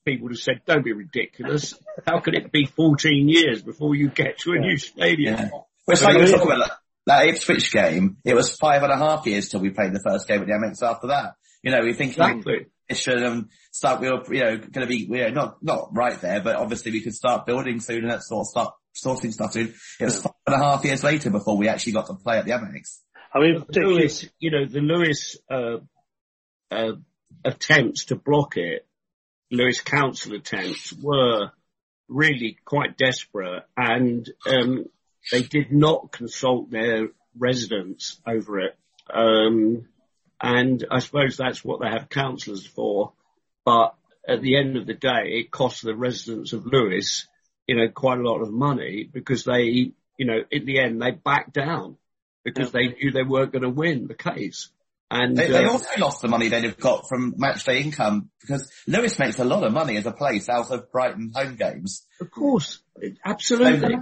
[0.05, 1.73] people would have said, don't be ridiculous.
[2.05, 5.49] How could it be 14 years before you get to a new stadium?
[5.51, 6.77] Well, it's like you were talking about that,
[7.07, 8.17] that Ipswich game.
[8.23, 10.53] It was five and a half years till we played the first game at the
[10.53, 11.33] Amex after that.
[11.63, 12.67] You know, we think Exactly.
[12.87, 15.95] it should um, start, we were, you know, going to be, you know, not, not
[15.95, 19.31] right there, but obviously we could start building soon and let's sort of start sorting
[19.31, 19.73] stuff soon.
[19.99, 22.45] It was five and a half years later before we actually got to play at
[22.45, 22.99] the Amex.
[23.33, 25.77] I mean, Lewes, you know, the Lewes, uh,
[26.71, 26.93] uh,
[27.43, 28.85] attempts to block it,
[29.51, 31.51] Lewes Council attempts were
[32.07, 34.85] really quite desperate and, um,
[35.31, 38.77] they did not consult their residents over it.
[39.13, 39.87] Um,
[40.41, 43.13] and I suppose that's what they have councillors for.
[43.65, 43.95] But
[44.27, 47.27] at the end of the day, it cost the residents of Lewes,
[47.67, 51.11] you know, quite a lot of money because they, you know, in the end they
[51.11, 51.97] backed down
[52.43, 54.69] because they knew they weren't going to win the case.
[55.09, 58.69] And They, they uh, also lost the money they'd have got from matchday income because
[58.87, 62.05] Lewes makes a lot of money as a place out of Brighton home games.
[62.19, 62.81] Of course,
[63.25, 63.97] absolutely.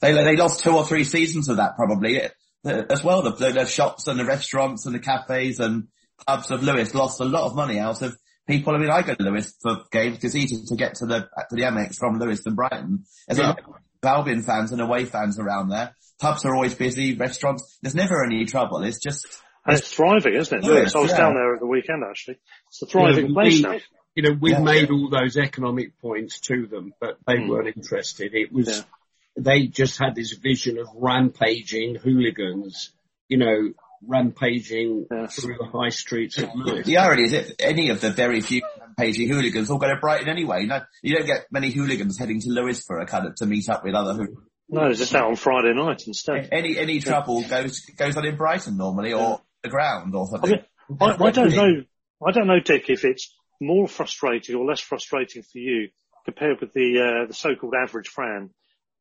[0.00, 2.28] They, they lost two or three seasons of that probably uh,
[2.64, 3.22] as well.
[3.22, 5.88] The, the, the shops and the restaurants and the cafes and
[6.26, 8.74] pubs of Lewes lost a lot of money out of people.
[8.74, 11.20] I mean, I go to Lewes for games because it's easier to get to the,
[11.20, 13.04] to the Amex from Lewes than Brighton.
[13.26, 13.64] There's a lot of
[14.04, 15.96] Albion fans and away fans around there.
[16.20, 18.82] Pubs are always busy, restaurants, there's never any trouble.
[18.84, 19.26] It's just,
[19.66, 20.64] And it's thriving, isn't it?
[20.64, 20.94] Yeah, Lewes?
[20.94, 21.16] I was yeah.
[21.18, 22.38] down there at the weekend actually.
[22.68, 23.78] It's a thriving you know, place we- now.
[24.14, 24.60] You know, we Yeah.
[24.60, 27.48] made all those economic points to them, but they Hmm.
[27.48, 28.34] weren't interested.
[28.34, 28.82] It was,
[29.36, 32.92] they just had this vision of rampaging hooligans,
[33.28, 33.72] you know,
[34.06, 36.86] rampaging through the high streets of Lewes.
[36.86, 40.28] the irony is that any of the very few rampaging hooligans all go to Brighton
[40.28, 40.64] anyway.
[40.64, 43.68] No, you don't get many hooligans heading to Lewes for a kind of, to meet
[43.68, 44.38] up with other hooligans.
[44.68, 46.48] No, it's just out on Friday night instead.
[46.50, 50.64] Any, any trouble goes, goes on in Brighton normally or the ground or I mean,
[51.00, 51.84] I, I don't know.
[52.26, 55.88] I don't know, Dick, if it's more frustrating or less frustrating for you
[56.24, 58.50] compared with the uh, the so-called average fan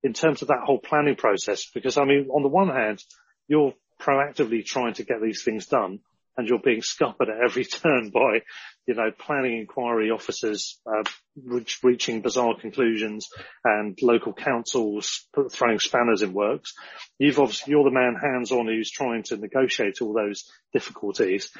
[0.03, 1.69] in terms of that whole planning process.
[1.73, 3.03] Because I mean, on the one hand,
[3.47, 5.99] you're proactively trying to get these things done,
[6.37, 8.41] and you're being scuppered at every turn by
[8.87, 11.03] you know, planning inquiry officers uh,
[11.43, 13.29] reach, reaching bizarre conclusions
[13.63, 16.73] and local councils throwing spanners in works.
[17.17, 21.51] You've obviously, you're the man hands-on who's trying to negotiate all those difficulties.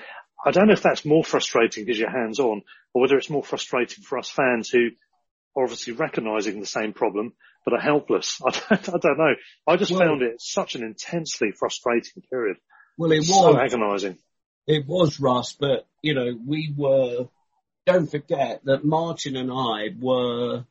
[0.46, 2.62] I don't know if that's more frustrating because you're hands-on
[2.94, 4.90] or whether it's more frustrating for us fans who
[5.56, 7.34] are obviously recognising the same problem
[7.66, 8.40] but are helpless.
[8.46, 9.34] I don't, I don't know.
[9.68, 12.58] I just well, found it such an intensely frustrating period.
[12.98, 14.20] Well, it was so agonising.
[14.68, 17.28] It was Russ, but you know we were.
[17.86, 20.66] Don't forget that Martin and I were,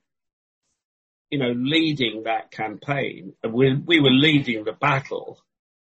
[1.31, 3.35] you know, leading that campaign.
[3.49, 5.39] We we were leading the battle.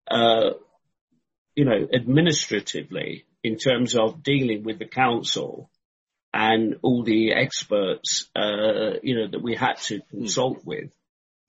[0.09, 0.51] Uh,
[1.57, 5.71] you know, administratively in terms of dealing with the council
[6.33, 10.91] and all the experts, uh, you know, that we had to consult with.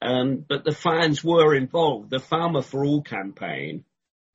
[0.02, 2.10] Um, but the fans were involved.
[2.10, 3.84] The Falmer for All campaign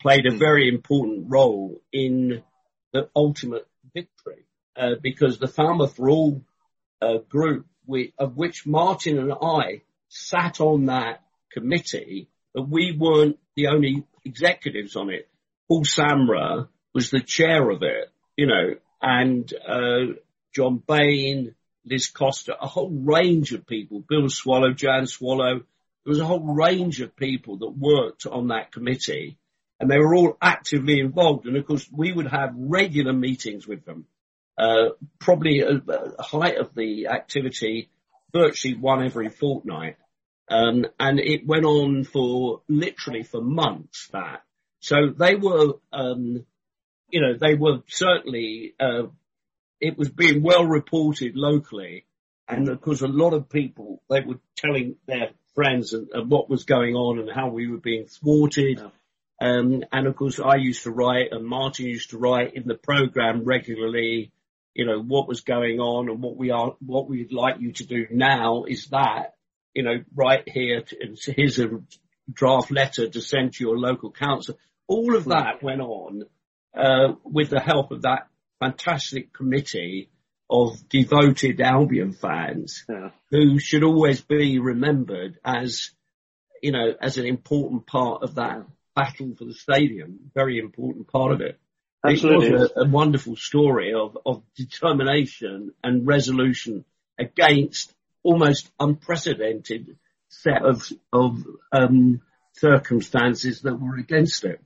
[0.02, 2.42] played a very important role in
[2.92, 4.44] the ultimate victory
[4.76, 6.42] uh, because the Falmer for All
[7.00, 13.38] uh, group, we, of which Martin and I sat on that committee, but we weren't
[13.56, 15.28] the only executives on it.
[15.68, 20.14] Paul Samrah was the chair of it, you know, and uh,
[20.54, 25.60] John Baine, Liz Costa, a whole range of people, Bill Swallow, Jan Swallow.
[26.04, 29.38] There was a whole range of people that worked on that committee
[29.82, 31.44] and they were all actively involved.
[31.44, 34.06] And of course, we would have regular meetings with them.
[34.56, 35.82] Uh, probably a,
[36.18, 37.90] a height of the activity,
[38.32, 39.96] virtually one every fortnight.
[40.48, 44.44] Um, and it went on for literally for months that.
[44.78, 46.46] So they were, um,
[47.10, 49.08] you know, they were certainly, uh,
[49.80, 52.06] it was being well reported locally.
[52.46, 56.48] And of course, a lot of people, they were telling their friends and, and what
[56.48, 58.78] was going on and how we were being thwarted.
[58.78, 58.90] Yeah.
[59.42, 62.76] Um, and of course, I used to write, and Martin used to write in the
[62.76, 64.30] program regularly.
[64.72, 67.86] You know what was going on, and what we are, what we'd like you to
[67.86, 69.34] do now is that.
[69.74, 71.80] You know, right here, to, here's a
[72.32, 74.58] draft letter to send to your local council.
[74.86, 76.24] All of that went on
[76.76, 78.28] uh, with the help of that
[78.60, 80.10] fantastic committee
[80.48, 83.10] of devoted Albion fans yeah.
[83.30, 85.90] who should always be remembered as,
[86.62, 91.32] you know, as an important part of that battle for the stadium, very important part
[91.32, 91.58] of it.
[92.04, 92.48] Absolutely.
[92.48, 96.84] It was a, a wonderful story of, of determination and resolution
[97.18, 99.96] against almost unprecedented
[100.28, 102.20] set of, of um,
[102.54, 104.60] circumstances that were against it.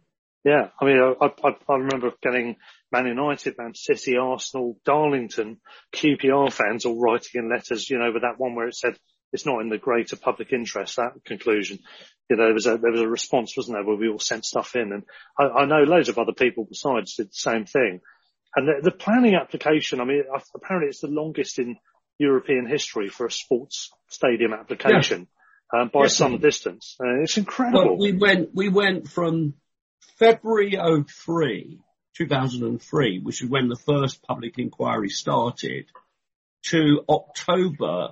[0.45, 2.57] Yeah, I mean, I, I, I, remember getting
[2.93, 5.59] Man United, Man City, Arsenal, Darlington,
[5.93, 8.97] QPR fans all writing in letters, you know, with that one where it said,
[9.33, 11.81] it's not in the greater public interest, that conclusion
[12.29, 14.45] you know, there was a, there was a response, wasn't there, where we all sent
[14.45, 15.05] stuff in and
[15.39, 18.01] I, I know loads of other people besides did the same thing.
[18.55, 21.77] And the, the planning application, I mean, apparently it's the longest in
[22.19, 25.21] European history for a sports stadium application.
[25.21, 25.27] Yeah.
[25.81, 26.97] Um, by yes, some distance.
[27.01, 27.97] Uh, it's incredible.
[27.97, 29.55] Well, we went, we went from
[30.17, 31.81] February 03,
[32.17, 35.87] 2003, which is when the first public inquiry started,
[36.67, 38.11] to October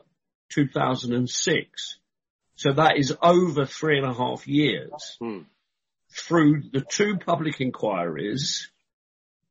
[0.51, 1.99] 2006.
[2.57, 5.41] So that is over three and a half years hmm.
[6.11, 8.71] through the two public inquiries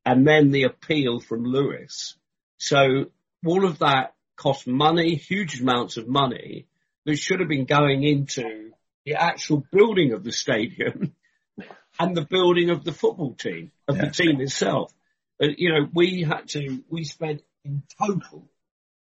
[0.06, 2.16] and then the appeal from Lewes.
[2.58, 3.06] So
[3.46, 6.68] all of that cost money, huge amounts of money
[7.06, 8.72] that should have been going into
[9.06, 11.14] the actual building of the stadium
[12.00, 14.06] and the building of the football team, of yeah.
[14.06, 14.94] the team itself.
[15.40, 18.48] But, you know, we had to, we spent in total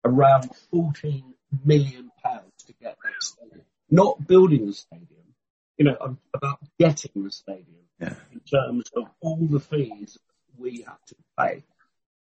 [0.04, 5.34] around 14 million pounds to get that stadium not building the stadium,
[5.76, 8.14] you know, about getting the stadium yeah.
[8.32, 10.18] in terms of all the fees
[10.58, 11.62] we have to pay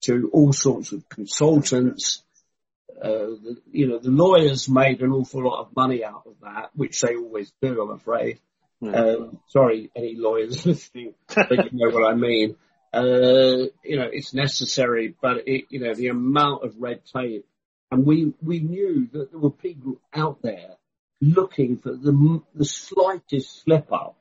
[0.03, 2.23] to all sorts of consultants.
[2.97, 6.71] Uh, the, you know, the lawyers made an awful lot of money out of that,
[6.75, 8.40] which they always do, I'm afraid.
[8.83, 11.14] Um, sorry, any lawyers listening,
[11.51, 12.57] you know what I mean.
[12.92, 17.44] Uh, you know, it's necessary, but it, you know, the amount of red tape,
[17.90, 20.77] and we, we knew that there were people out there
[21.21, 24.17] looking for the, the slightest slip up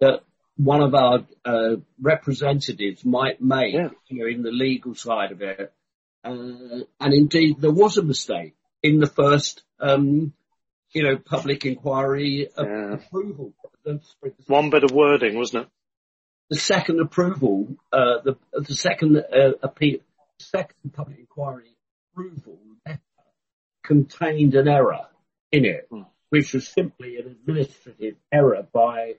[0.00, 0.20] that
[0.56, 3.88] one of our uh, representatives might make, yeah.
[4.08, 5.72] you know, in the legal side of it.
[6.24, 10.32] Uh, and indeed, there was a mistake in the first, um,
[10.92, 12.94] you know, public inquiry yeah.
[12.94, 13.52] approval.
[14.46, 15.70] One bit of wording, wasn't it?
[16.50, 19.98] The second approval, uh, the, the second uh, appeal,
[20.38, 21.76] second public inquiry
[22.12, 23.00] approval letter
[23.84, 25.06] contained an error
[25.52, 25.86] in it.
[25.90, 29.14] Hmm which was simply an administrative error by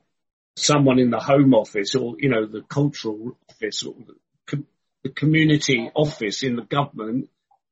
[0.56, 4.64] someone in the Home Office or, you know, the Cultural Office or the,
[5.04, 7.30] the community office in the government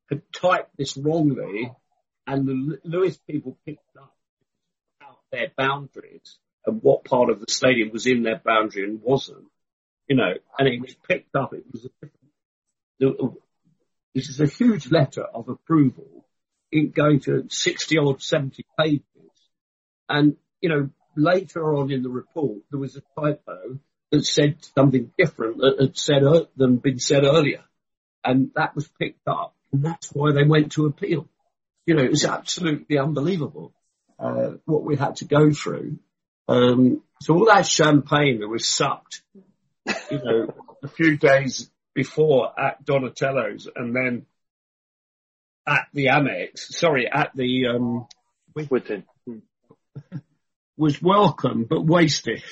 [0.08, 1.72] had typed this wrongly
[2.26, 4.14] and the Lewes people picked up
[5.02, 9.44] out their boundaries and what part of the stadium was in their boundary and wasn't,
[10.08, 11.52] you know, and it was picked up.
[11.52, 11.86] It was
[14.14, 16.24] this is a huge letter of approval
[16.72, 19.02] in going to 60 or 70 pages.
[20.08, 23.78] And, you know, later on in the report, there was a typo
[24.12, 27.64] that said something different that had said uh, than been said earlier.
[28.24, 31.28] And that was picked up and that's why they went to appeal.
[31.86, 33.72] You know, it was absolutely unbelievable,
[34.18, 35.98] uh, what we had to go through.
[36.48, 39.22] Um, so all that champagne that was sucked,
[40.10, 44.26] you know, a few days before at Donatello's and then
[45.66, 48.06] at the Amex, sorry, at the, um,
[48.54, 49.04] Wimbledon.
[50.76, 52.42] Was welcome but wasted.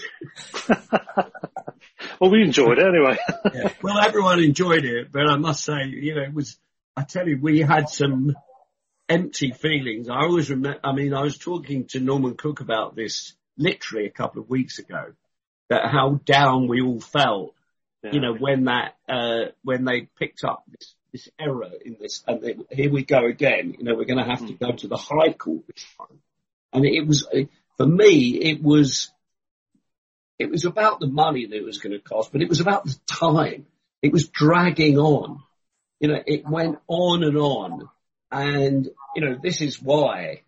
[0.69, 3.17] well, we enjoyed it anyway.
[3.55, 3.73] yeah.
[3.83, 6.59] Well, everyone enjoyed it, but I must say, you know, it was,
[6.97, 8.35] I tell you, we had some
[9.09, 10.09] empty feelings.
[10.09, 14.11] I always remember, I mean, I was talking to Norman Cook about this literally a
[14.11, 15.13] couple of weeks ago,
[15.69, 17.55] that how down we all felt,
[18.03, 18.13] yeah.
[18.13, 22.43] you know, when that, uh, when they picked up this, this error in this, and
[22.43, 24.49] they, here we go again, you know, we're going to have mm.
[24.49, 26.19] to go to the High Court this time.
[26.75, 27.45] And it was, uh,
[27.77, 29.11] for me, it was,
[30.39, 32.85] it was about the money that it was going to cost, but it was about
[32.85, 33.67] the time.
[34.03, 35.43] It was dragging on.
[36.01, 37.89] You know, it went on and on.
[38.31, 40.43] And, you know, this is why.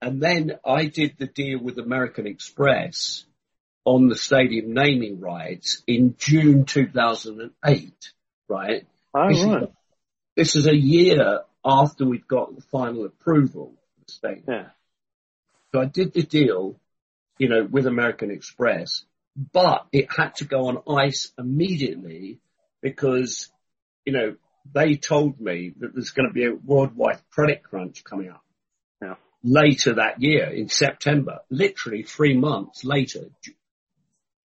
[0.00, 3.24] And then I did the deal with American Express
[3.84, 8.12] on the stadium naming rights in June 2008,
[8.48, 8.86] right?
[9.14, 9.62] Oh, this, right.
[9.62, 9.68] Is,
[10.34, 14.44] this is a year after we'd got the final approval for the stadium.
[14.48, 14.64] Yeah.
[15.72, 16.78] So I did the deal,
[17.38, 19.04] you know, with American Express,
[19.52, 22.40] but it had to go on ice immediately
[22.80, 23.50] because,
[24.04, 24.36] you know,
[24.72, 28.42] they told me that there's going to be a worldwide credit crunch coming up
[29.02, 29.14] yeah.
[29.42, 33.26] later that year in September, literally three months later.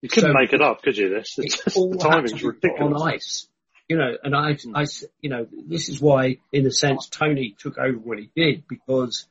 [0.00, 1.10] You couldn't so make it up, could you?
[1.10, 3.00] This the timing's ridiculous.
[3.00, 3.48] On ice,
[3.88, 4.72] you know, and I, mm.
[4.74, 4.84] I,
[5.20, 9.26] you know, this is why, in a sense, Tony took over what he did because,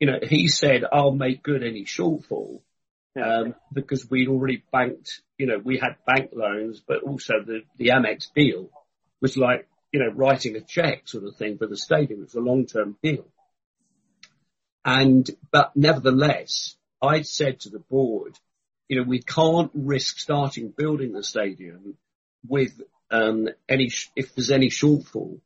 [0.00, 2.60] you know, he said, "I'll make good any shortfall."
[3.20, 7.88] Um, because we'd already banked, you know, we had bank loans, but also the, the
[7.88, 8.70] Amex deal
[9.20, 12.20] was like, you know, writing a check sort of thing for the stadium.
[12.20, 13.26] It was a long-term deal.
[14.84, 18.38] And, but nevertheless, I said to the board,
[18.88, 21.96] you know, we can't risk starting building the stadium
[22.46, 22.80] with,
[23.10, 25.40] um, any, if there's any shortfall.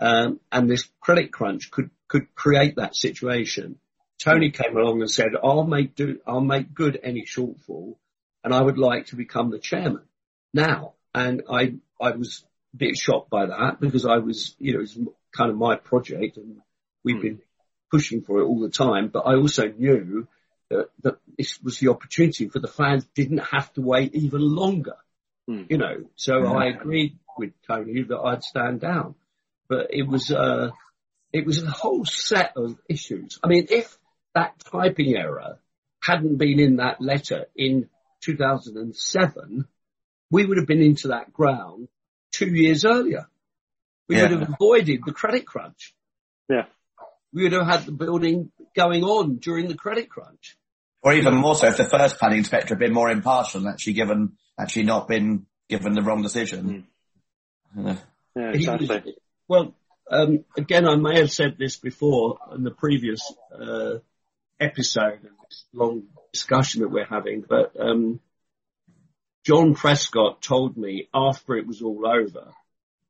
[0.00, 3.78] Um, and this credit crunch could, could create that situation.
[4.20, 7.96] Tony came along and said, I'll make do, I'll make good any shortfall
[8.44, 10.02] and I would like to become the chairman
[10.52, 10.92] now.
[11.14, 12.44] And I, I was
[12.74, 14.98] a bit shocked by that because I was, you know, it was
[15.32, 16.58] kind of my project and
[17.02, 17.22] we've mm.
[17.22, 17.40] been
[17.90, 19.08] pushing for it all the time.
[19.08, 20.28] But I also knew
[20.68, 24.96] that, that this was the opportunity for the fans didn't have to wait even longer,
[25.48, 25.66] mm.
[25.70, 26.04] you know.
[26.16, 29.14] So I agreed with Tony that I'd stand down,
[29.66, 30.70] but it was, uh,
[31.32, 33.38] it was a whole set of issues.
[33.42, 33.96] I mean, if
[34.34, 35.58] that typing error
[36.02, 37.88] hadn't been in that letter in
[38.22, 39.66] 2007,
[40.30, 41.88] we would have been into that ground
[42.32, 43.26] two years earlier.
[44.08, 44.22] We Yeah.
[44.22, 45.94] would have avoided the credit crunch.
[46.48, 46.66] Yeah.
[47.32, 50.56] We would have had the building going on during the credit crunch.
[51.02, 53.94] Or even more so if the first planning inspector had been more impartial and actually
[53.94, 56.86] given, actually not been given the wrong decision.
[57.76, 57.96] Uh,
[58.36, 59.16] Yeah, He was- exactly.
[59.48, 59.74] well,
[60.10, 63.20] um, again, I may have said this before in the previous
[63.52, 63.98] uh,
[64.60, 68.20] episode of this long discussion that we're having, but um,
[69.44, 72.52] John Prescott told me after it was all over,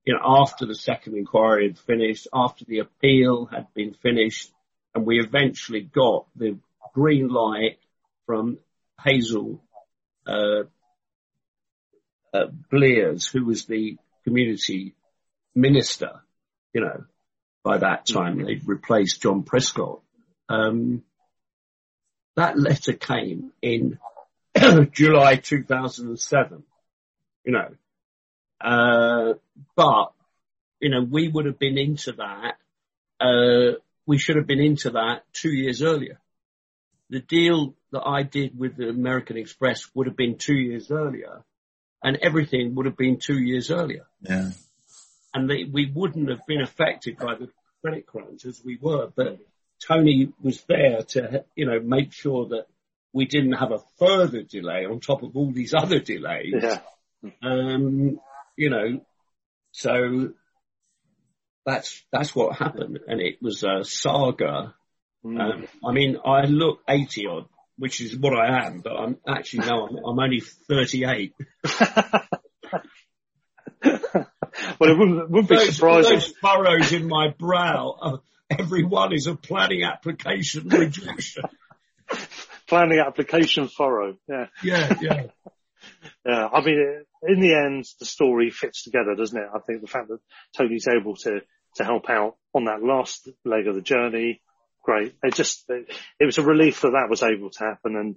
[0.05, 4.51] you know, after the second inquiry had finished, after the appeal had been finished,
[4.95, 6.59] and we eventually got the
[6.95, 7.79] green light
[8.27, 8.59] from
[9.03, 9.61] Hazel
[10.27, 10.63] uh,
[12.33, 14.95] uh, Blears, who was the community
[15.55, 16.21] minister,
[16.73, 17.05] you know,
[17.65, 20.01] by that time they'd replaced John Prescott.
[20.49, 21.03] Um,
[22.41, 23.99] that letter came in
[24.93, 26.63] July 2007,
[27.45, 27.69] you know,
[28.61, 29.35] uh,
[29.77, 30.13] but,
[30.81, 32.57] you know, we would have been into that,
[33.21, 36.19] uh, we should have been into that two years earlier.
[37.11, 41.45] The deal that I did with the American Express would have been two years earlier
[42.03, 44.51] and everything would have been two years earlier yeah.
[45.35, 47.51] and they, we wouldn't have been affected by the
[47.83, 49.11] credit crunch as we were.
[49.15, 49.39] But
[49.87, 52.67] Tony was there to, you know, make sure that
[53.13, 56.55] we didn't have a further delay on top of all these other delays.
[56.63, 56.79] Yeah.
[57.43, 58.21] Um,
[58.57, 59.01] you know,
[59.73, 60.33] so
[61.65, 64.75] that's that's what happened, and it was a saga.
[65.25, 69.67] Um, I mean, I look 80 odd, which is what I am, but I'm actually
[69.67, 71.35] no, I'm, I'm only 38.
[73.83, 76.15] well, it wouldn't, wouldn't be those, surprising.
[76.15, 78.17] Those furrows in my brow, uh,
[78.51, 81.45] every one is a planning application rejection.
[82.69, 84.17] Planning application furrow.
[84.29, 84.47] Yeah.
[84.63, 85.23] Yeah, yeah.
[86.27, 89.49] Yeah, I mean, in the end, the story fits together, doesn't it?
[89.55, 90.19] I think the fact that
[90.55, 91.41] Tony's able to,
[91.77, 94.43] to help out on that last leg of the journey,
[94.85, 95.15] great.
[95.23, 95.91] It just, it,
[96.21, 98.17] it was a relief that that was able to happen and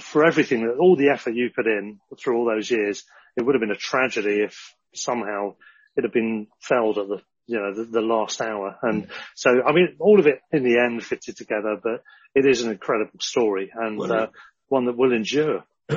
[0.00, 3.04] for everything that, all the effort you put in through all those years,
[3.36, 5.54] it would have been a tragedy if somehow
[5.96, 8.78] it had been felled at the, you know, the, the last hour.
[8.82, 12.02] And so, I mean, all of it in the end fitted together, but
[12.34, 14.26] it is an incredible story and, Well, uh,
[14.68, 15.64] one that will endure.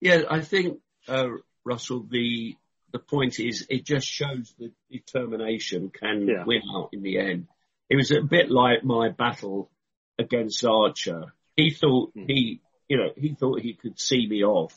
[0.00, 1.28] Yeah, I think, uh,
[1.64, 2.56] Russell, the
[2.92, 6.44] the point is it just shows that determination can Yeah.
[6.44, 7.46] win out in the end.
[7.88, 9.70] It was a bit like my battle
[10.18, 11.32] against Archer.
[11.56, 14.74] He thought he, you know, he thought he could see me off,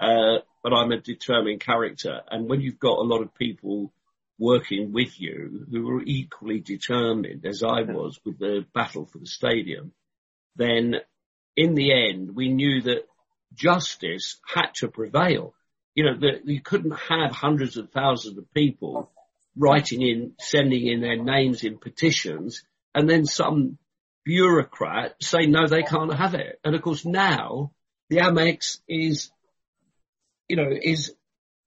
[0.00, 2.22] uh, but I'm a determined character.
[2.28, 3.92] And when you've got a lot of people
[4.38, 9.26] working with you who were equally determined as I was with the battle for the
[9.26, 9.92] stadium,
[10.56, 10.96] then
[11.56, 13.08] in the end, we knew that
[13.54, 15.54] justice had to prevail.
[15.94, 19.10] You know, that you couldn't have hundreds of thousands of people
[19.56, 22.62] writing in, sending in their names in petitions,
[22.94, 23.78] and then some
[24.24, 26.60] bureaucrat say no, they can't have it.
[26.64, 27.72] And of course now
[28.08, 29.30] the Amex is,
[30.48, 31.14] you know, is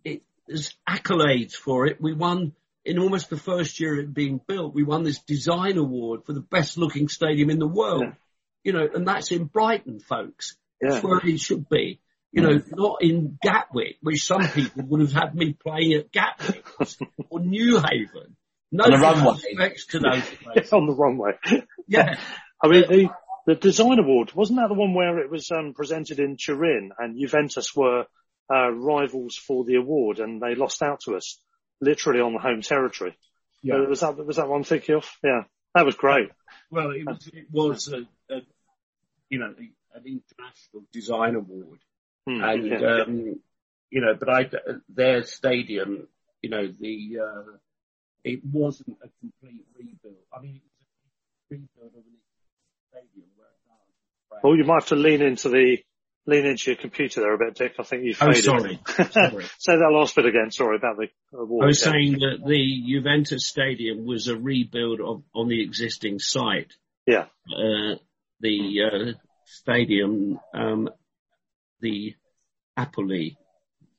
[0.05, 1.99] it, there's accolades for it.
[1.99, 2.53] We won
[2.86, 4.73] in almost the first year of it being built.
[4.73, 8.13] We won this design award for the best looking stadium in the world.
[8.63, 10.55] You know, and that's in Brighton, folks.
[10.79, 11.99] That's where it should be.
[12.32, 16.65] You know, not in Gatwick, which some people would have had me playing at Gatwick
[17.29, 18.36] or Newhaven.
[18.71, 19.34] No On the runway.
[19.34, 20.73] disrespect to those places.
[20.73, 21.32] on the runway.
[21.88, 22.17] Yeah.
[22.63, 23.09] I mean, the,
[23.47, 27.19] the design award, wasn't that the one where it was um, presented in Turin and
[27.19, 28.05] Juventus were
[28.53, 31.38] uh, rivals for the award and they lost out to us
[31.82, 33.17] literally on the home territory?
[33.63, 33.75] Yeah.
[33.75, 35.09] Uh, was that, was that one thinking of?
[35.23, 35.43] Yeah.
[35.75, 36.29] That was great.
[36.69, 38.41] Well, it was, it was a, a
[39.29, 39.53] you know,
[39.93, 41.79] an international design award.
[42.27, 43.01] Hmm, and, yeah.
[43.01, 43.39] um,
[43.89, 44.49] you know, but I,
[44.89, 46.07] their stadium,
[46.41, 47.57] you know, the, uh,
[48.23, 50.15] it wasn't a complete rebuild.
[50.32, 50.79] I mean, it was
[51.49, 52.17] a rebuild of an
[52.89, 55.77] stadium where Well, you might have to lean into the,
[56.26, 57.74] lean into your computer there a bit, Dick.
[57.80, 58.43] I think you Oh, faded.
[58.43, 58.80] sorry.
[59.11, 59.45] Sorry.
[59.57, 60.51] Say that last bit again.
[60.51, 61.63] Sorry about the award.
[61.63, 61.91] I was yeah.
[61.91, 66.74] saying that the Juventus stadium was a rebuild of, on the existing site.
[67.07, 67.26] Yeah.
[67.49, 67.95] Uh,
[68.39, 70.89] the uh, stadium, um,
[71.80, 72.15] the
[72.78, 73.38] Apoli,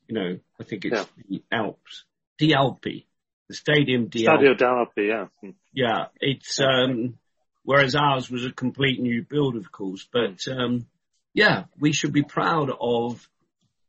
[0.09, 2.05] you know, I think it's the Alps,
[2.39, 3.07] the Alpi,
[3.49, 5.09] the stadium di Stadio Alpi.
[5.09, 5.27] Yeah.
[5.41, 5.51] Hmm.
[5.73, 7.19] Yeah, it's um,
[7.65, 10.07] whereas ours was a complete new build, of course.
[10.13, 10.87] But um,
[11.35, 13.29] yeah, we should be proud of.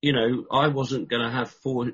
[0.02, 1.92] You know, I wasn't going to have four,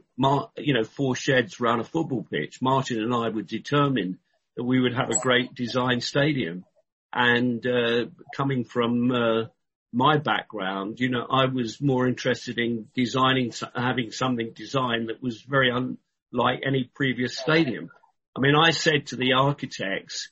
[0.57, 2.61] you know, four sheds around a football pitch.
[2.61, 4.17] Martin and I were determined
[4.55, 6.65] that we would have a great design stadium.
[7.13, 9.45] And uh, coming from uh,
[9.93, 15.41] my background, you know, I was more interested in designing, having something designed that was
[15.41, 17.89] very unlike any previous stadium.
[18.35, 20.29] I mean, I said to the architects,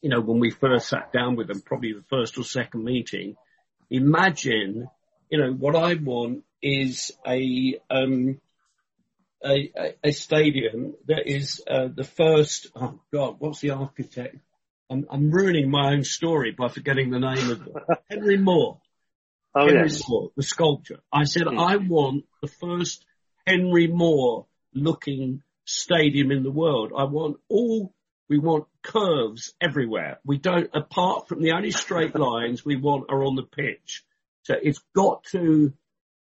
[0.00, 3.36] you know, when we first sat down with them, probably the first or second meeting,
[3.90, 4.88] imagine,
[5.30, 8.40] you know, what I want is a, um,
[9.44, 14.36] a, a, a stadium that is, uh, the first, oh God, what's the architect?
[14.90, 17.68] I'm, I'm ruining my own story by forgetting the name of.
[18.10, 18.80] Henry Moore.
[19.54, 20.08] Oh, Henry yes.
[20.08, 21.00] Moore, the sculptor.
[21.12, 21.58] I said, Hmm.
[21.58, 23.04] I want the first
[23.46, 26.92] Henry Moore looking stadium in the world.
[26.96, 27.92] I want all,
[28.28, 30.18] we want curves everywhere.
[30.24, 34.04] We don't, apart from the only straight lines we want are on the pitch.
[34.42, 35.72] So it's got to,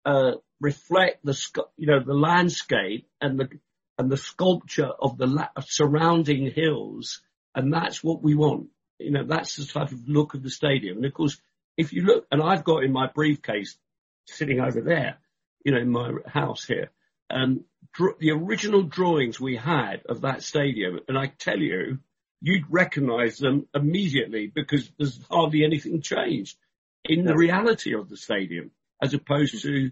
[0.06, 1.38] uh, reflect the,
[1.78, 3.50] you know, the landscape and the,
[3.98, 7.22] and the sculpture of the la- surrounding hills.
[7.56, 8.68] And that's what we want.
[9.00, 10.98] You know, that's the type of look of the stadium.
[10.98, 11.40] And of course,
[11.78, 13.78] if you look, and I've got in my briefcase
[14.26, 15.18] sitting over there,
[15.64, 16.92] you know, in my house here,
[17.30, 22.00] um, dr- the original drawings we had of that stadium, and I tell you,
[22.42, 26.58] you'd recognize them immediately because there's hardly anything changed
[27.04, 28.72] in the reality of the stadium
[29.02, 29.92] as opposed to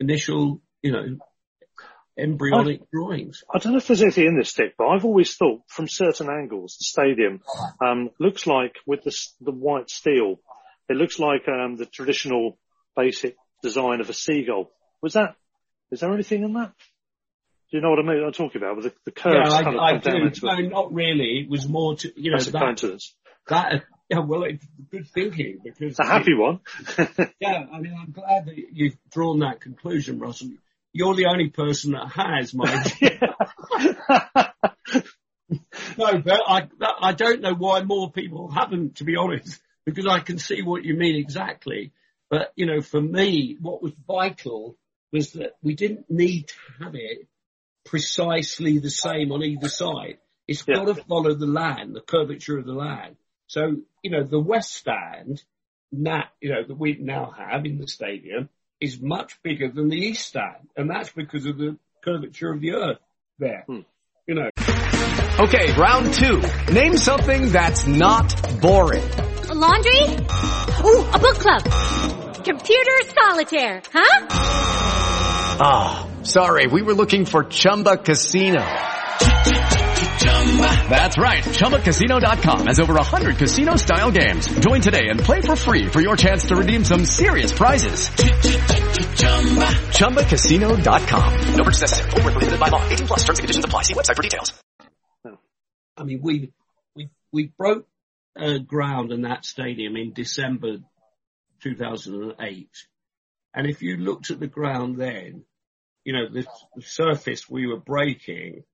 [0.00, 1.18] initial, you know,
[2.18, 3.42] embryonic drawings.
[3.52, 6.28] I don't know if there's anything in this stick, but I've always thought from certain
[6.30, 7.42] angles, the stadium
[7.84, 10.36] um, looks like with the, the white steel,
[10.88, 12.58] it looks like um, the traditional
[12.96, 14.70] basic design of a seagull.
[15.02, 15.34] Was that?
[15.90, 16.72] Is there anything in that?
[17.70, 18.22] Do you know what I mean?
[18.24, 20.46] I'm talking about with the, the curves yeah, kind of I, I come do.
[20.46, 20.70] No, it.
[20.70, 21.40] not really.
[21.40, 23.14] It was more to, you know, That's a that, coincidence.
[23.48, 26.60] that, yeah, well, it's good thinking because It's a happy one.
[27.40, 30.50] Yeah, I mean, I'm glad that you've drawn that conclusion, Russell.
[30.92, 33.00] You're the only person that has, Mike.
[35.98, 36.68] no, but I,
[37.00, 40.84] I don't know why more people haven't, to be honest, because I can see what
[40.84, 41.92] you mean exactly.
[42.30, 44.76] But, you know, for me, what was vital
[45.14, 47.28] was that we didn't need to have it
[47.84, 50.18] precisely the same on either side.
[50.48, 53.14] It's got to follow the land, the curvature of the land.
[53.46, 55.42] So, you know, the west stand,
[55.92, 58.48] now, you know, that we now have in the stadium
[58.80, 60.68] is much bigger than the east stand.
[60.76, 62.98] And that's because of the curvature of the earth
[63.38, 63.64] there.
[63.68, 63.80] Hmm.
[64.26, 64.50] You know.
[65.38, 66.42] Okay, round two.
[66.72, 69.04] Name something that's not boring.
[69.48, 70.00] A laundry?
[70.84, 71.62] Ooh, a book club.
[72.44, 74.83] Computer solitaire, huh?
[75.60, 78.64] Ah, sorry, we were looking for Chumba Casino.
[80.88, 84.46] That's right, ChumbaCasino.com has over 100 casino-style games.
[84.60, 88.08] Join today and play for free for your chance to redeem some serious prizes.
[89.98, 91.56] ChumbaCasino.com.
[91.56, 92.10] No purchase necessary.
[92.12, 92.86] Where prohibited by law.
[92.88, 93.82] 18 plus terms and conditions apply.
[93.82, 94.52] See website for details.
[95.96, 96.52] I mean, we
[96.96, 97.86] we we broke
[98.38, 100.78] uh, ground in that stadium in December
[101.62, 102.68] 2008,
[103.54, 105.44] and if you looked at the ground then,
[106.04, 106.46] you know the,
[106.76, 108.64] the surface we were breaking,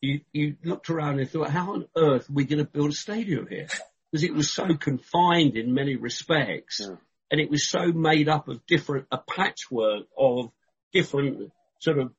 [0.00, 2.94] you you looked around and thought, how on earth are we going to build a
[2.94, 3.68] stadium here?
[4.10, 8.64] Because it was so confined in many respects, and it was so made up of
[8.66, 10.50] different a patchwork of
[10.92, 12.12] different sort of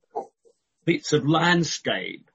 [0.86, 2.30] bits of landscape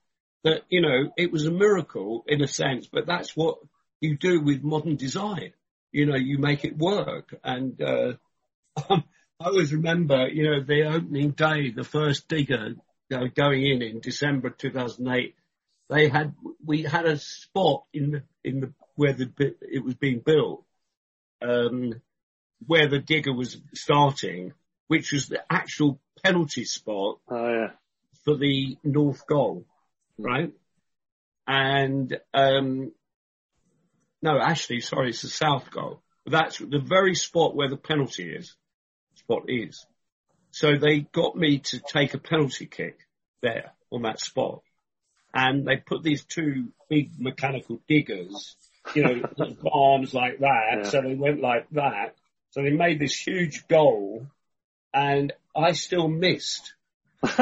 [0.44, 3.58] that, you know, it was a miracle in a sense, but that's what
[4.00, 5.52] you do with modern design.
[5.92, 7.34] You know, you make it work.
[7.44, 8.12] And, uh,
[9.40, 12.74] I always remember, you know, the opening day, the first digger
[13.08, 15.34] you know, going in in December 2008,
[15.88, 16.34] they had,
[16.64, 19.32] we had a spot in the, in the, where the,
[19.62, 20.64] it was being built,
[21.40, 21.94] um,
[22.66, 24.52] where the digger was starting,
[24.88, 27.70] which was the actual penalty spot Oh yeah.
[28.24, 29.64] for the north goal,
[30.18, 30.52] right?
[31.46, 32.92] And um,
[34.20, 36.02] no, actually, sorry, it's the south goal.
[36.26, 38.54] That's the very spot where the penalty is.
[39.30, 39.86] Spot is.
[40.50, 42.98] So they got me to take a penalty kick
[43.42, 44.62] there on that spot,
[45.32, 48.56] and they put these two big mechanical diggers,
[48.92, 49.22] you know,
[49.72, 50.78] arms like that.
[50.78, 50.82] Yeah.
[50.82, 52.16] So they went like that.
[52.50, 54.26] So they made this huge goal,
[54.92, 56.74] and I still missed.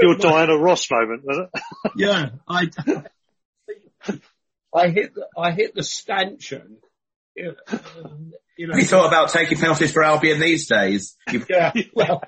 [0.00, 1.62] Your Diana Ross moment, was it?
[1.96, 2.68] Yeah, I,
[4.72, 6.76] I hit, the, I hit the stanchion.
[7.34, 8.12] You know,
[8.56, 11.16] you know, Have you thought about taking penalties for Albion these days?
[11.30, 12.22] You- yeah, well,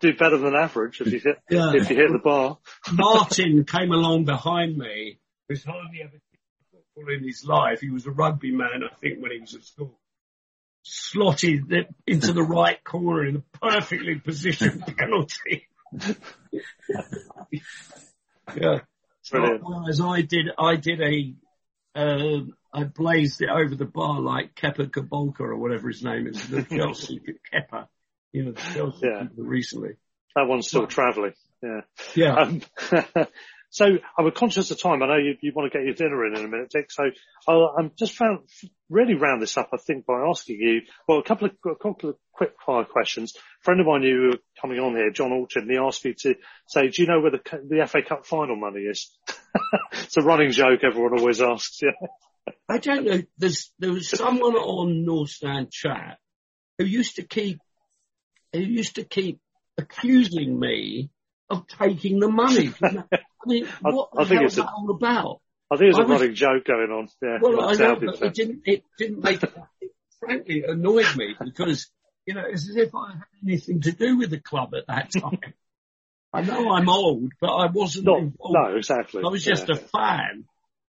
[0.00, 1.72] Do better than average if you hit Yeah.
[1.74, 2.58] if you hit the bar.
[2.92, 7.80] Martin came along behind me, who's hardly ever played football in his life.
[7.80, 9.98] He was a rugby man, I think, when he was at school.
[10.84, 15.66] Slotted it into the right corner in a perfectly positioned penalty.
[18.56, 18.78] yeah.
[19.22, 19.62] So, Brilliant.
[19.64, 21.34] whereas I did, I did a,
[21.94, 22.40] uh,
[22.72, 26.62] I blazed it over the bar like Kepa Kabolka or whatever his name is, the
[26.70, 27.20] Chelsea
[27.52, 27.86] Kepa,
[28.32, 29.24] you know, the Chelsea Yeah.
[29.36, 29.92] recently.
[30.36, 31.32] That one's still travelling.
[31.62, 31.80] Yeah.
[32.14, 32.34] Yeah.
[32.34, 32.62] Um,
[33.70, 35.02] so I'm conscious of time.
[35.02, 36.90] I know you, you want to get your dinner in in a minute, Dick.
[36.90, 37.04] So
[37.48, 38.40] I'll, I'm just found
[38.88, 42.10] really round this up, I think, by asking you, well, a couple of, a couple
[42.10, 43.34] of quick fire questions.
[43.36, 46.14] A friend of mine who were coming on here, John Orchard, and he asked me
[46.18, 46.34] to
[46.66, 49.10] say, do you know where the, the FA Cup final money is?
[49.92, 51.90] it's a running joke everyone always asks, yeah.
[52.68, 53.22] I don't know.
[53.38, 56.18] There's there was someone on North Stand chat
[56.78, 57.58] who used to keep
[58.52, 59.40] who used to keep
[59.76, 61.10] accusing me
[61.50, 62.72] of taking the money.
[62.82, 63.04] I
[63.46, 65.40] mean, I- what I the think hell it's is a- that all about?
[65.70, 67.08] I think there's a was- running joke going on.
[67.22, 67.38] Yeah.
[67.40, 68.62] Well, I know, but it didn't.
[68.66, 69.52] It didn't make it.
[69.80, 69.90] it
[70.20, 71.90] frankly, annoyed me because
[72.26, 75.10] you know it's as if I had anything to do with the club at that
[75.12, 75.38] time.
[76.32, 78.54] I know I'm old, but I wasn't Not- involved.
[78.54, 79.22] no, exactly.
[79.24, 79.76] I was just Yeah.
[79.76, 80.44] a fan,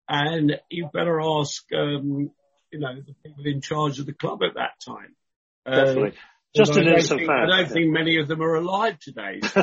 [0.10, 2.32] and you better ask, um,
[2.72, 5.16] you know, the people in charge of the club at that time.
[5.66, 6.14] Uh, Definitely.
[6.56, 7.44] Just an innocent think- fan.
[7.44, 7.74] I don't Yeah.
[7.74, 9.40] think many of them are alive today.
[9.54, 9.62] So,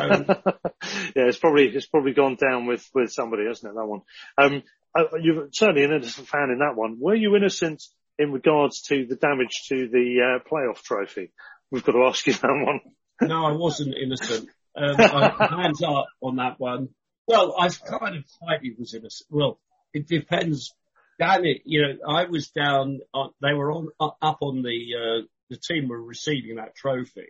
[1.17, 3.75] yeah, it's probably it's probably gone down with with somebody, hasn't it?
[3.75, 4.03] That one.
[4.39, 4.63] Um,
[4.97, 6.99] uh, you're certainly an innocent fan in that one.
[7.01, 7.83] Were you innocent
[8.19, 11.33] in regards to the damage to the uh, playoff trophy?
[11.73, 12.81] We've got to ask you that one.
[13.29, 14.49] no, I wasn't innocent.
[14.77, 16.91] Um, I, hands up on that one.
[17.27, 19.29] Well, I kind of slightly was innocent.
[19.31, 19.59] Well,
[19.97, 20.75] it depends.
[21.19, 23.01] Danny, you know, I was down.
[23.15, 27.29] On, they were on up on the uh, the team were receiving that trophy,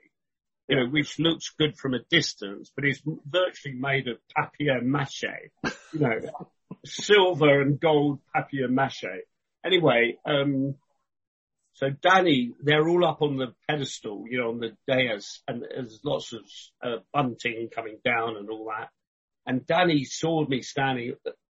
[0.69, 5.51] you know, which looks good from a distance, but is virtually made of papier mache,
[5.93, 6.19] you know,
[6.85, 9.23] silver and gold papier mache.
[9.65, 10.75] Anyway, um,
[11.75, 16.01] so Danny, they're all up on the pedestal, you know, on the dais, and there's
[16.03, 16.43] lots of
[16.83, 18.89] uh, bunting coming down and all that.
[19.47, 21.15] And Danny saw me standing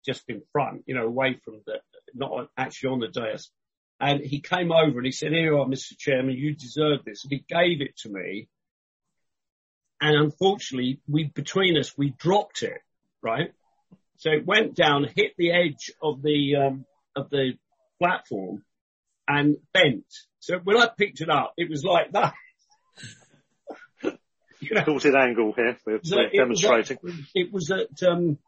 [0.09, 1.81] just in front, you know, away from the,
[2.15, 3.51] not actually on the dais.
[4.01, 5.99] And he came over and he said, here you are, Mr.
[5.99, 7.25] Chairman, you deserve this.
[7.25, 8.49] And he gave it to me.
[10.01, 12.81] And unfortunately, we, between us, we dropped it,
[13.23, 13.53] right?
[14.17, 17.53] So it went down, hit the edge of the, um, of the
[17.99, 18.63] platform
[19.27, 20.07] and bent.
[20.39, 22.33] So when I picked it up, it was like that.
[24.61, 26.99] you know, Tilted angle here, we're, so we're it demonstrating.
[27.03, 28.39] Was at, it was at um,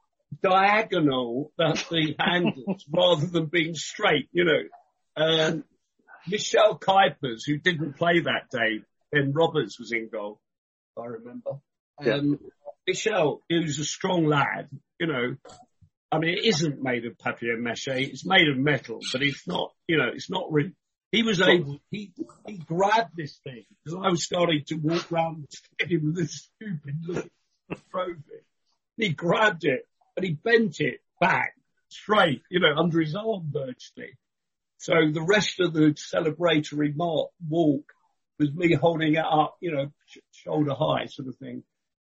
[0.43, 4.63] diagonal that the handles rather than being straight, you know.
[5.17, 5.65] Um,
[6.29, 10.41] Michel Kuipers, who didn't play that day, Ben Roberts was in goal,
[10.99, 11.59] I remember.
[12.03, 12.15] Yeah.
[12.15, 12.39] Um,
[12.87, 14.69] Michel, he was a strong lad,
[14.99, 15.37] you know.
[16.13, 18.09] I mean, it isn't made of papier mâché.
[18.09, 20.73] It's made of metal, but it's not, you know, it's not really,
[21.13, 22.13] he was able, he,
[22.47, 26.51] he grabbed this thing because I was starting to walk around the stadium with this
[26.57, 27.31] stupid looking
[27.91, 28.21] trophy.
[28.97, 31.55] He grabbed it and he bent it back
[31.89, 34.17] straight, you know, under his arm virtually.
[34.79, 37.93] So the rest of the celebratory mark, walk
[38.39, 41.63] was me holding it up, you know, sh- shoulder high sort of thing,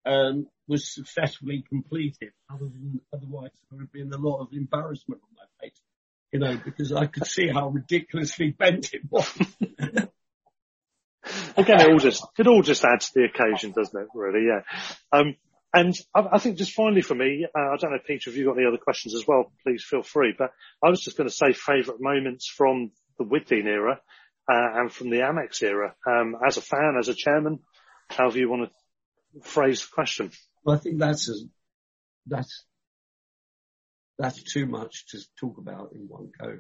[0.06, 2.34] um, was successfully completed.
[2.50, 5.80] Other than, otherwise there would have been a lot of embarrassment on my face,
[6.34, 9.32] you know, because I could see how ridiculously bent it was.
[11.58, 14.08] Again, it all just it all just adds to the occasion, doesn't it?
[14.14, 14.62] Really, yeah.
[15.12, 15.36] Um,
[15.78, 18.48] and I, I think just finally for me, uh, I don't know, Peter, if you've
[18.48, 20.34] got any other questions as well, please feel free.
[20.38, 20.52] But
[20.84, 24.00] I was just going to say favourite moments from the Withdean era
[24.52, 25.94] uh, and from the Amex era.
[26.08, 27.60] Um, as a fan, as a chairman,
[28.10, 30.32] however you want to phrase the question.
[30.64, 31.34] Well, I think that's a,
[32.26, 32.66] that's
[34.18, 36.58] that's too much to talk about in one go.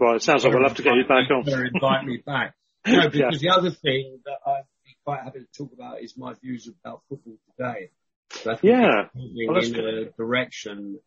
[0.00, 1.46] right, it sounds like we'll have to get you back on.
[1.46, 2.54] Invite me back.
[2.86, 4.62] No, because the other thing that be
[5.08, 7.90] quite happy to talk about is my views about football today.
[8.30, 9.08] So Yeah.
[9.14, 11.00] moving Well, in a direction.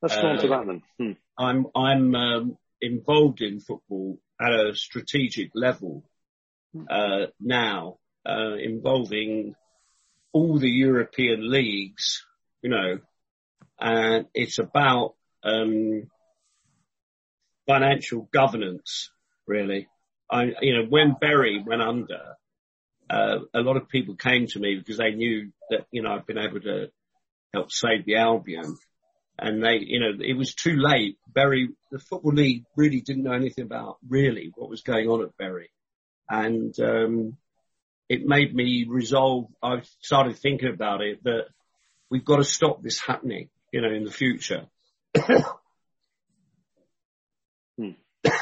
[0.00, 0.82] Let's go on to uh, that then.
[0.98, 1.12] Hmm.
[1.36, 6.04] I'm I'm um, involved in football at a strategic level
[6.88, 9.56] uh, now, uh, involving
[10.32, 12.24] all the European leagues,
[12.62, 13.00] you know,
[13.80, 16.08] and it's about um,
[17.66, 19.10] financial governance,
[19.44, 19.88] really.
[20.30, 22.36] I, you know, when Bury went under,
[23.10, 26.26] uh, a lot of people came to me because they knew that, you know, I've
[26.26, 26.90] been able to
[27.52, 28.76] help save the Albion.
[29.38, 31.18] And they, you know, it was too late.
[31.26, 35.36] Bury, the Football League really didn't know anything about really what was going on at
[35.36, 35.70] Bury.
[36.28, 37.36] And, um,
[38.08, 41.46] it made me resolve, I started thinking about it that
[42.10, 44.66] we've got to stop this happening, you know, in the future.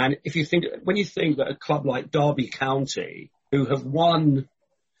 [0.00, 3.84] And if you think, when you think that a club like Derby County, who have
[3.84, 4.48] won,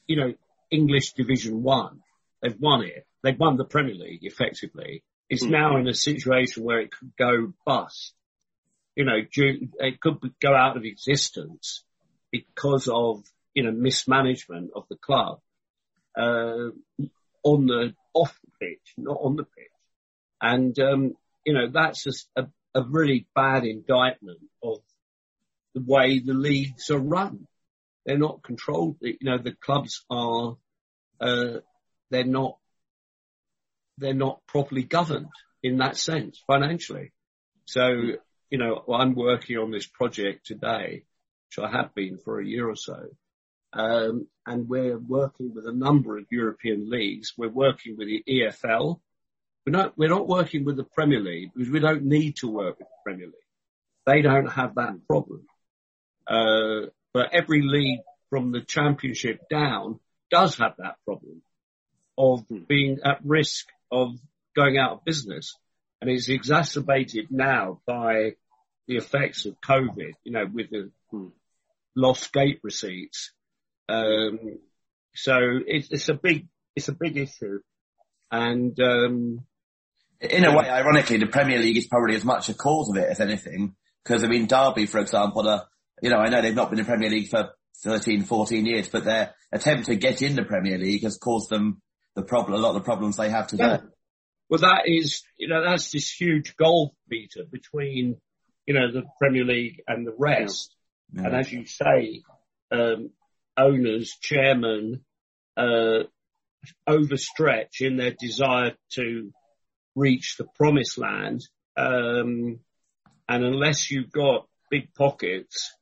[0.06, 0.34] you know,
[0.70, 2.02] English Division One,
[2.42, 5.50] they've won it, they've won the Premier League effectively, is Hmm.
[5.50, 8.14] now in a situation where it could go bust.
[8.96, 11.84] You know, due, it could go out of existence
[12.30, 13.24] because of,
[13.54, 15.40] you know, mismanagement of the club,
[16.16, 16.70] uh,
[17.42, 19.66] on the, off the pitch, not on the pitch.
[20.42, 24.78] And, um, you know, that's just a, a really bad indictment of
[25.74, 27.46] the way the leagues are run.
[28.04, 28.96] They're not controlled.
[29.00, 30.56] You know, the clubs are,
[31.20, 31.58] uh,
[32.10, 32.58] they're not,
[33.98, 35.28] they're not properly governed
[35.62, 37.12] in that sense financially.
[37.66, 37.90] So,
[38.50, 41.04] you know, I'm working on this project today,
[41.48, 43.08] which I have been for a year or so.
[43.72, 47.34] Um, and we're working with a number of European leagues.
[47.36, 49.00] We're working with the EFL.
[49.64, 52.78] We're not, we're not working with the Premier League because we don't need to work
[52.78, 53.34] with the Premier League.
[54.06, 55.46] They don't have that problem.
[56.26, 58.00] Uh, but every league
[58.30, 60.00] from the championship down
[60.30, 61.42] does have that problem
[62.16, 64.18] of being at risk of
[64.54, 65.56] going out of business.
[66.00, 68.34] And it's exacerbated now by
[68.86, 70.90] the effects of COVID, you know, with the
[71.96, 73.32] lost gate receipts.
[73.88, 74.58] Um,
[75.14, 77.60] so it's, it's a big, it's a big issue.
[78.30, 79.40] And, um,
[80.20, 83.08] In a way, ironically, the Premier League is probably as much a cause of it
[83.10, 83.74] as anything.
[84.04, 85.66] Because I mean, Derby, for example, are,
[86.02, 87.50] you know, I know they've not been in the Premier League for
[87.82, 91.80] 13, 14 years, but their attempt to get in the Premier League has caused them
[92.14, 93.64] the problem, a lot of the problems they have today.
[93.64, 93.80] Yeah.
[94.48, 98.16] Well, that is, you know, that's this huge gulf, Peter, between,
[98.66, 100.74] you know, the Premier League and the rest.
[101.12, 101.26] Yeah.
[101.26, 102.22] And as you say,
[102.72, 103.10] um,
[103.56, 105.04] owners, chairmen,
[105.56, 106.04] uh,
[106.88, 109.32] overstretch in their desire to
[109.94, 111.42] reach the promised land.
[111.76, 112.60] Um,
[113.28, 115.72] and unless you've got big pockets,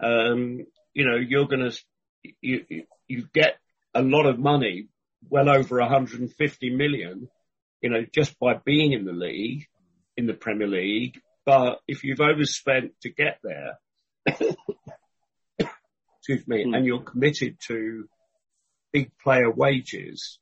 [0.00, 1.76] um, you know, you're going to,
[2.40, 3.56] you, you get
[3.94, 4.88] a lot of money,
[5.28, 7.28] well over 150 million,
[7.80, 9.66] you know, just by being in the league,
[10.16, 11.20] in the Premier League.
[11.44, 13.78] But if you've overspent to get there,
[16.18, 18.08] excuse me, and you're committed to
[18.92, 20.38] big player wages,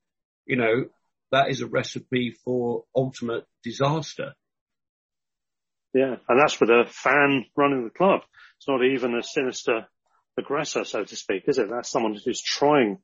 [0.47, 0.87] you know,
[1.33, 4.35] that is a recipe for ultimate disaster.
[5.93, 8.21] Yeah, and that's with a fan running the club.
[8.59, 9.87] It's not even a sinister
[10.39, 11.69] aggressor, so to speak, is it?
[11.71, 12.99] That's someone who's trying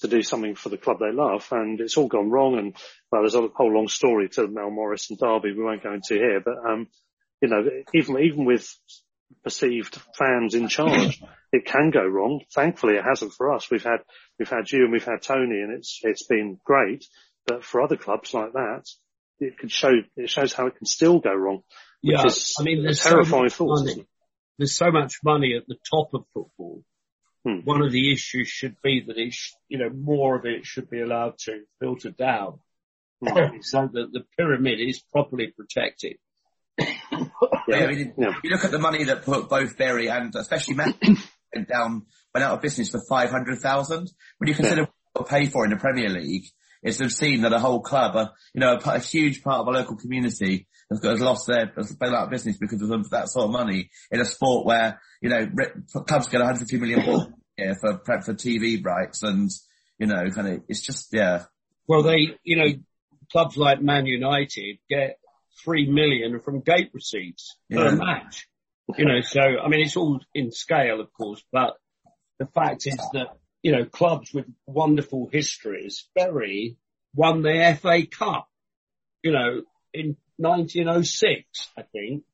[0.00, 2.58] to do something for the club they love, and it's all gone wrong.
[2.58, 2.76] And
[3.10, 6.14] well, there's a whole long story to Mel Morris and Derby we won't go into
[6.14, 6.88] here, but um,
[7.40, 8.68] you know, even even with
[9.42, 11.20] perceived fans in charge,
[11.52, 12.42] it can go wrong.
[12.54, 13.70] Thankfully, it hasn't for us.
[13.70, 13.98] We've had
[14.38, 17.06] we've had you and we've had Tony, and it's it's been great.
[17.46, 18.84] But for other clubs like that,
[19.40, 21.62] it could show it shows how it can still go wrong.
[22.02, 24.06] Which Yeah, is I mean, there's a terrifying so thought.
[24.58, 24.66] Much money.
[24.66, 26.82] There's so much money at the top of football.
[27.44, 27.60] Hmm.
[27.64, 30.90] One of the issues should be that it, sh- you know, more of it should
[30.90, 32.60] be allowed to filter down,
[33.24, 33.58] Hmm.
[33.62, 36.16] so that the pyramid is properly protected.
[37.70, 40.94] Yeah, I mean, you look at the money that put both Bury and especially Matt
[41.54, 44.10] went down, went out of business for 500,000.
[44.38, 46.44] When you consider what they pay for in the Premier League,
[46.82, 49.70] it's obscene that a whole club, a, you know, a, a huge part of a
[49.70, 53.28] local community has, got, has lost their, has been out of business because of that
[53.28, 55.46] sort of money in a sport where, you know,
[56.06, 59.50] clubs get 150 million year for, for TV rights and,
[59.98, 61.44] you know, kind of, it's just, yeah.
[61.86, 62.68] Well, they, you know,
[63.32, 65.18] clubs like Man United get
[65.64, 67.78] three million from gate receipts Yeah.
[67.78, 68.48] per match.
[68.96, 71.74] You know, so I mean, it's all in scale, of course, but
[72.38, 73.26] the fact is that
[73.68, 76.78] you know clubs with wonderful histories, Bury
[77.14, 78.48] won the FA Cup.
[79.22, 79.62] You know,
[79.92, 82.24] in 1906, I think.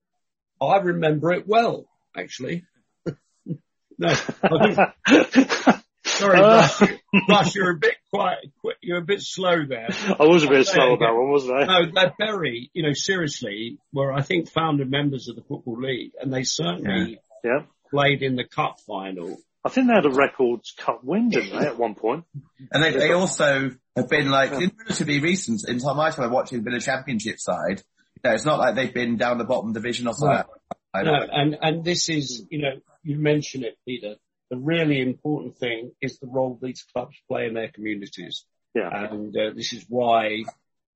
[0.63, 2.65] I remember it well, actually.
[3.99, 4.15] no,
[6.05, 6.83] sorry, Russ,
[7.29, 8.53] Russ, you're a bit quiet.
[8.81, 9.89] You're a bit slow there.
[9.91, 11.65] I was a bit slow on that one, wasn't I?
[11.65, 16.13] No, that Bury, you know, seriously, were I think founder members of the Football League,
[16.21, 17.63] and they certainly Yeah.
[17.91, 19.37] played in the cup final.
[19.65, 22.25] I think they had a Records Cup win, didn't they, at one point?
[22.71, 26.63] And they, they also have been like, in relatively recent, in time, my time watching
[26.63, 27.83] Villa Championship side,
[28.17, 30.45] you know, it's not like they've been down the bottom division or something.
[30.93, 34.17] I No, and, and this is, you know, you mentioned it, Peter.
[34.51, 38.45] The really important thing is the role these clubs play in their communities.
[38.75, 38.91] Yeah.
[38.93, 40.45] And uh, this is why,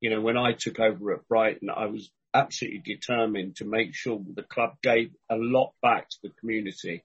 [0.00, 4.20] you know, when I took over at Brighton, I was absolutely determined to make sure
[4.34, 7.02] the club gave a lot back to the community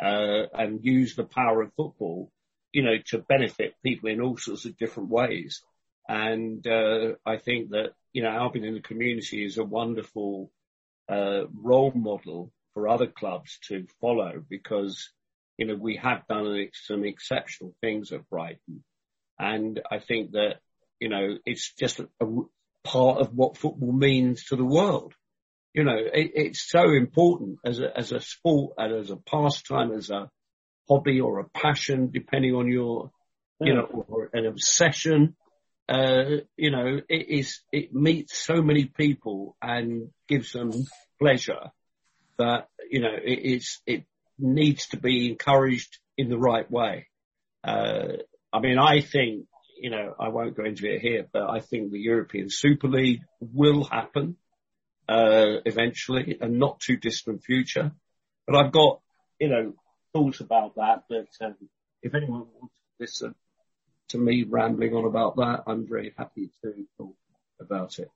[0.00, 2.30] uh, and use the power of football,
[2.72, 5.62] you know, to benefit people in all sorts of different ways.
[6.08, 10.50] And uh, I think that, you know, Albion in the community is a wonderful
[11.08, 15.10] uh, role model for other clubs to follow because,
[15.56, 18.84] you know, we have done some exceptional things at Brighton.
[19.38, 20.56] And I think that,
[21.00, 22.26] you know, it's just a, a
[22.84, 25.14] part of what football means to the world.
[25.78, 29.92] You know, it, it's so important as a, as a sport and as a pastime,
[29.92, 30.28] as a
[30.88, 33.12] hobby or a passion, depending on your,
[33.60, 35.36] you know, or an obsession.
[35.88, 40.72] Uh, you know, it is, it meets so many people and gives them
[41.20, 41.70] pleasure
[42.38, 44.02] that, you know, it is, it
[44.36, 47.06] needs to be encouraged in the right way.
[47.62, 48.14] Uh,
[48.52, 49.46] I mean, I think,
[49.80, 53.20] you know, I won't go into it here, but I think the European Super League
[53.40, 54.38] will happen,
[55.08, 57.92] uh, eventually and not too distant future.
[58.46, 59.00] But I've got,
[59.38, 59.74] you know,
[60.12, 61.54] thoughts about that, but, um,
[62.02, 63.34] if anyone wants to listen
[64.08, 67.14] to me rambling on about that, I'm very happy to talk
[67.60, 68.10] about it.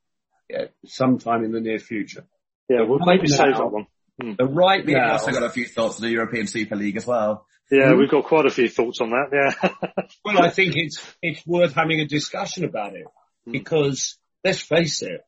[0.49, 2.25] Yeah, sometime in the near future.
[2.69, 3.87] Yeah, we'll But maybe right save now- that one.
[4.21, 4.33] Hmm.
[4.39, 7.07] But right We've now, also got a few thoughts on the European Super League as
[7.07, 7.47] well.
[7.71, 10.05] Yeah, we've got quite a few thoughts on that, yeah.
[10.25, 13.07] Well, I think it's it's worth having a discussion about it
[13.51, 15.23] because let's face it,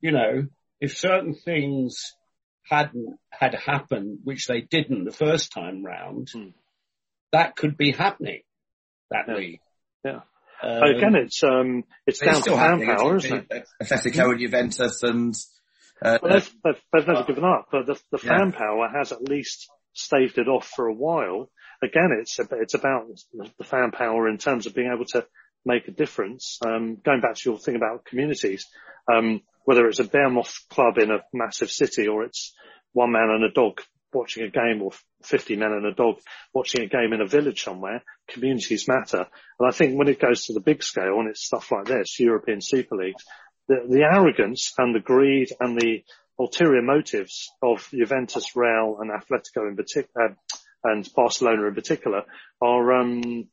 [0.00, 0.46] you know,
[0.80, 2.14] if certain things
[2.68, 6.28] hadn't had happened, which they didn't the first time round,
[7.32, 8.40] that could be happening.
[9.10, 9.60] That league.
[10.04, 10.20] Yeah.
[10.62, 13.66] Um, Again, it's um, it's It's down to still fan power, isn't isn't it?
[13.82, 15.34] Atletico and Juventus and,
[16.02, 18.38] uh, Well, they've, they've, they've never given up, but the, the Yeah.
[18.38, 21.50] fan power has at least staved it off for a while.
[21.82, 23.06] Again, it's ab- it's about
[23.58, 25.26] the fan power in terms of being able to
[25.64, 26.58] make a difference.
[26.64, 28.66] Um, going back to your thing about communities,
[29.12, 32.54] um, whether it's a Bearmouth club in a massive city or it's
[32.92, 33.80] one man and a dog
[34.12, 34.90] watching a game or
[35.22, 36.16] 50 men and a dog
[36.52, 39.26] watching a game in a village somewhere, communities matter.
[39.58, 42.18] And I think when it goes to the big scale and it's stuff like this,
[42.18, 43.24] European Super Leagues,
[43.68, 46.02] the, the arrogance and the greed and the
[46.38, 50.34] ulterior motives of Juventus, Real and Atletico in particular, uh,
[50.82, 52.22] and Barcelona in particular
[52.62, 53.48] are, um,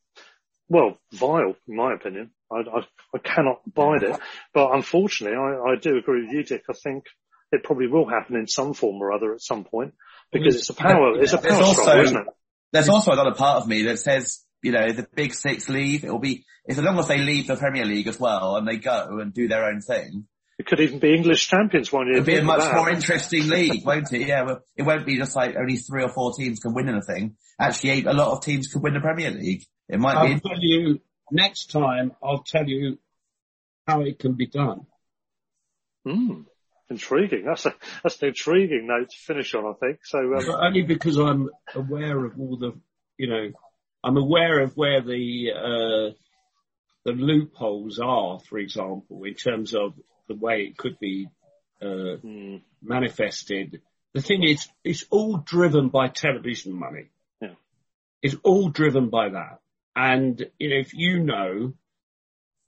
[0.70, 2.32] well, vile in my opinion.
[2.52, 2.80] I, I,
[3.14, 4.20] I cannot abide it,
[4.54, 6.64] but unfortunately I, I do agree with you, Dick.
[6.70, 7.06] I think
[7.52, 9.94] it probably will happen in some form or other at some point
[10.32, 10.78] because it's a mm.
[10.78, 12.28] power, it's a power There's struggle, also- isn't it?
[12.74, 16.20] There's also another part of me that says, you know, the big six leave, it'll
[16.20, 19.20] be, if as long as they leave the Premier League as well and they go
[19.22, 20.28] and do their own thing,
[20.60, 22.18] It could even be English champions one year.
[22.18, 22.76] it'll be a much that.
[22.76, 24.28] more interesting league, won't it?
[24.28, 27.38] Yeah, well, it won't be just like only three or four teams can win anything.
[27.58, 29.64] Actually, a lot of teams could win the Premier League.
[29.88, 31.00] It might I'll be, tell you
[31.32, 32.14] next time.
[32.24, 32.98] I'll tell you
[33.88, 34.86] how it can be done.
[36.06, 36.42] Hmm.
[36.90, 37.44] Intriguing.
[37.46, 40.00] That's a, that's an intriguing note to finish on, I think.
[40.06, 42.74] So, um, But only because I'm aware of all the,
[43.18, 43.52] you know,
[44.04, 46.14] I'm aware of where the uh,
[47.04, 49.94] the loopholes are, for example, in terms of
[50.28, 51.28] the way it could be
[51.82, 52.16] uh,
[52.82, 53.82] manifested.
[54.14, 57.10] The thing is, it's all driven by television money.
[57.42, 57.56] Yeah.
[58.22, 59.60] It's all driven by that.
[59.98, 61.74] And you know, if you know,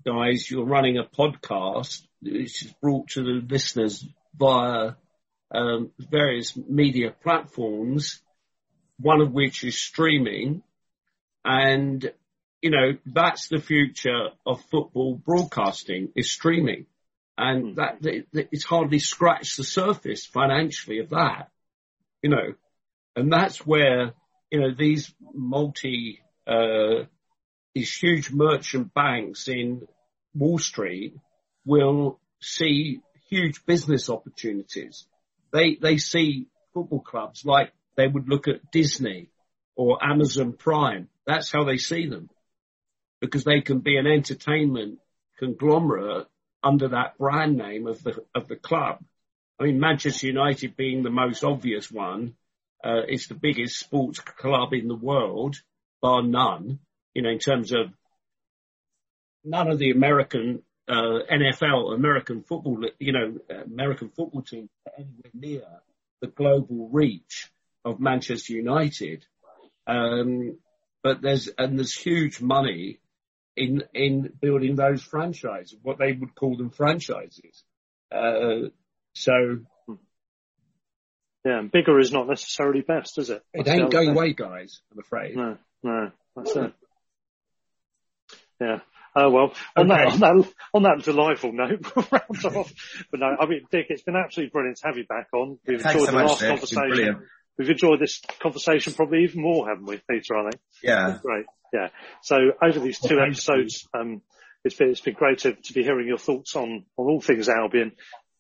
[0.04, 4.04] guys, you're running a podcast, which is brought to the listeners
[4.36, 4.94] via
[5.54, 8.20] um, various media platforms,
[8.98, 10.64] one of which is streaming,
[11.46, 12.12] and
[12.64, 16.88] you know that's the future of football broadcasting is streaming,
[17.38, 21.52] and that, that it's hardly scratched the surface financially of that,
[22.24, 22.56] you know,
[23.16, 24.14] and that's where
[24.50, 27.04] you know these multi uh,
[27.74, 29.88] these huge merchant banks in
[30.34, 31.16] Wall Street
[31.66, 35.06] will see huge business opportunities.
[35.52, 39.30] They they see football clubs like they would look at Disney
[39.76, 41.10] or Amazon Prime.
[41.26, 42.30] That's how they see them
[43.20, 45.00] because they can be an entertainment
[45.38, 46.28] conglomerate
[46.64, 49.00] under that brand name of the of the club.
[49.60, 52.36] I mean, Manchester United being the most obvious one,
[52.84, 55.62] uh, it's the biggest sports club in the world,
[56.02, 56.80] bar none.
[57.14, 57.88] You know, in terms of
[59.44, 65.32] none of the American uh, NFL, American football, you know, American football teams are anywhere
[65.34, 65.64] near
[66.22, 67.52] the global reach
[67.86, 69.26] of Manchester United.
[69.88, 70.58] Um,
[71.04, 73.00] but there's and there's huge money
[73.56, 77.64] in in building those franchises, what they would call them franchises.
[78.12, 78.70] Uh,
[79.14, 79.60] so
[81.46, 83.44] yeah, and bigger is not necessarily best, is it?
[83.54, 84.82] it That's the ain't going away, guys.
[84.92, 85.36] I'm afraid.
[85.36, 86.74] No, no, that's it.
[88.60, 88.80] Yeah.
[89.16, 92.72] Oh well, on that, on that, on that delightful note, we'll round off.
[93.10, 95.58] But no, I mean, Dick, it's been absolutely brilliant to have you back on.
[95.66, 96.50] We've Thanks enjoyed so the much, last Dick.
[96.50, 97.28] Conversation.
[97.58, 100.38] We've enjoyed this conversation probably even more, haven't we, Peter?
[100.38, 100.62] I think.
[100.82, 101.18] yeah.
[101.22, 101.46] Great.
[101.74, 101.90] Yeah.
[102.22, 104.22] So over these two episodes, um,
[104.64, 107.50] it's been, it's been great to, to be hearing your thoughts on, on all things
[107.50, 107.92] Albion.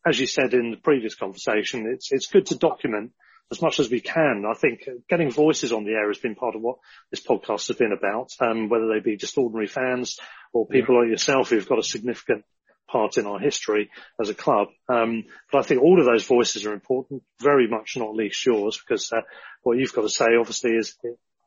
[0.07, 3.11] As you said in the previous conversation, it's, it's good to document
[3.51, 4.43] as much as we can.
[4.49, 6.77] I think getting voices on the air has been part of what
[7.11, 10.19] this podcast has been about, um, whether they be just ordinary fans
[10.53, 12.45] or people like yourself who've got a significant
[12.87, 13.89] part in our history
[14.19, 14.67] as a club.
[14.87, 18.79] Um, but I think all of those voices are important, very much not least yours,
[18.79, 19.21] because uh,
[19.63, 20.97] what you've got to say obviously is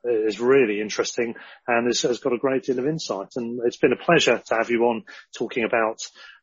[0.05, 1.35] is really interesting
[1.69, 3.29] and has, has got a great deal of insight.
[3.37, 5.05] And it's been a pleasure to have you on
[5.37, 6.01] talking about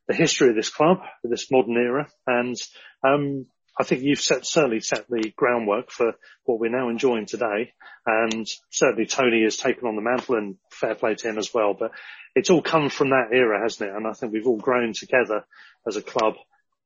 [0.07, 2.55] the history of this club, this modern era, and
[3.03, 3.47] um,
[3.80, 6.13] I think you've set, certainly set the groundwork for
[6.43, 7.71] what we're now enjoying today.
[8.05, 11.73] And certainly Tony has taken on the mantle and fair play to him as well.
[11.80, 11.91] But
[12.36, 13.95] it's all come from that era, hasn't it?
[13.95, 15.45] And I think we've all grown together
[15.88, 16.34] as a club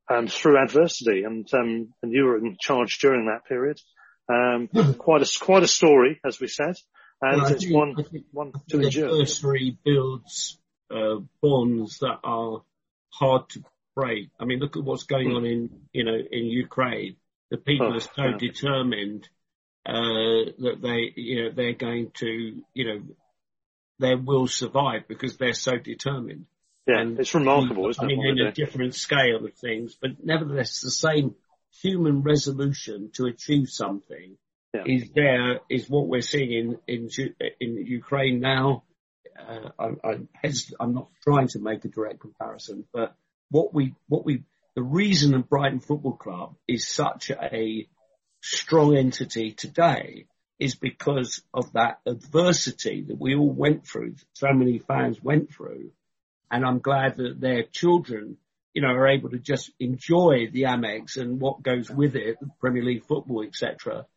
[0.08, 1.24] um, through adversity.
[1.24, 3.80] And um, and you were in charge during that period.
[4.30, 4.68] Um,
[4.98, 6.76] quite a quite a story, as we said,
[7.22, 7.96] and Well, it's think- one
[8.32, 9.10] one to endure.
[9.10, 10.60] Adversary builds
[10.92, 12.62] uh, bonds that are
[13.10, 13.64] hard to
[13.96, 14.30] break.
[14.40, 17.16] I mean, look at what's going on in you know in Ukraine.
[17.52, 18.38] The people Oh, are so yeah.
[18.38, 19.30] determined
[19.86, 23.02] uh, that they you know they're going to you know
[24.00, 26.46] they will survive because they're so determined.
[26.88, 30.82] Yeah, And it's remarkable, isn't I mean, in a different scale of things, but nevertheless,
[30.82, 31.36] the same
[31.82, 34.38] human resolution to achieve something
[34.74, 34.84] Yeah.
[34.86, 36.52] is there, is what we're seeing
[36.88, 38.84] in, in, in Ukraine now.
[39.40, 40.28] Uh, I'm,
[40.80, 43.16] I'm not trying to make a direct comparison, but
[43.54, 44.44] what we, what we,
[44.76, 47.88] the reason that Brighton Football Club is such a
[48.42, 50.26] strong entity today
[50.58, 55.92] is because of that adversity that we all went through, so many fans went through.
[56.50, 58.38] And I'm glad that their children,
[58.74, 62.84] you know, are able to just enjoy the Amex and what goes with it, Premier
[62.84, 64.08] League football, etc.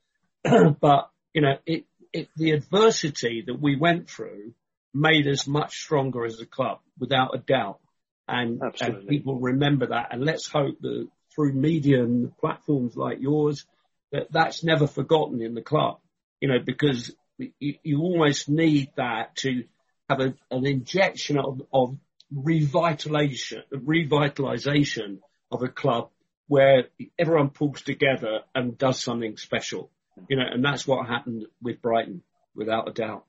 [0.80, 4.54] but you know, it, it, the adversity that we went through
[4.94, 7.80] made us much stronger as a club, without a doubt.
[8.28, 10.08] And, and people remember that.
[10.10, 13.64] And let's hope that through media and platforms like yours,
[14.12, 15.98] that that's never forgotten in the club.
[16.40, 19.64] You know, because you, you almost need that to
[20.08, 21.96] have a, an injection of, of
[22.34, 25.18] revitalization, revitalization
[25.50, 26.10] of a club
[26.48, 26.84] where
[27.18, 29.90] everyone pulls together and does something special.
[30.28, 32.22] You know, and that's what happened with Brighton,
[32.54, 33.24] without a doubt.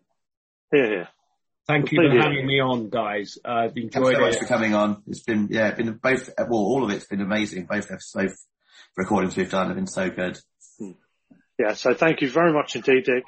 [0.72, 1.08] Yeah, yeah.
[1.68, 3.38] Thank you for having me on, guys.
[3.44, 4.40] Uh, I've enjoyed Thanks so much it.
[4.40, 5.04] for coming on.
[5.08, 7.66] It's been, yeah, been both, well, all of it's been amazing.
[7.66, 8.48] Both episodes,
[8.96, 10.40] recordings we've done have been so good.
[11.60, 13.26] Yeah, so thank you very much indeed, Dick.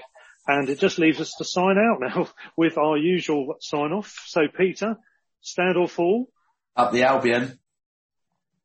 [0.47, 4.15] And it just leaves us to sign out now with our usual sign off.
[4.25, 4.95] So Peter,
[5.41, 6.29] stand or fall?
[6.77, 7.59] Up the Albion.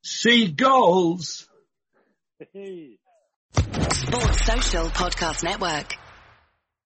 [0.03, 1.49] See goals.
[3.91, 5.95] Sports Social Podcast Network.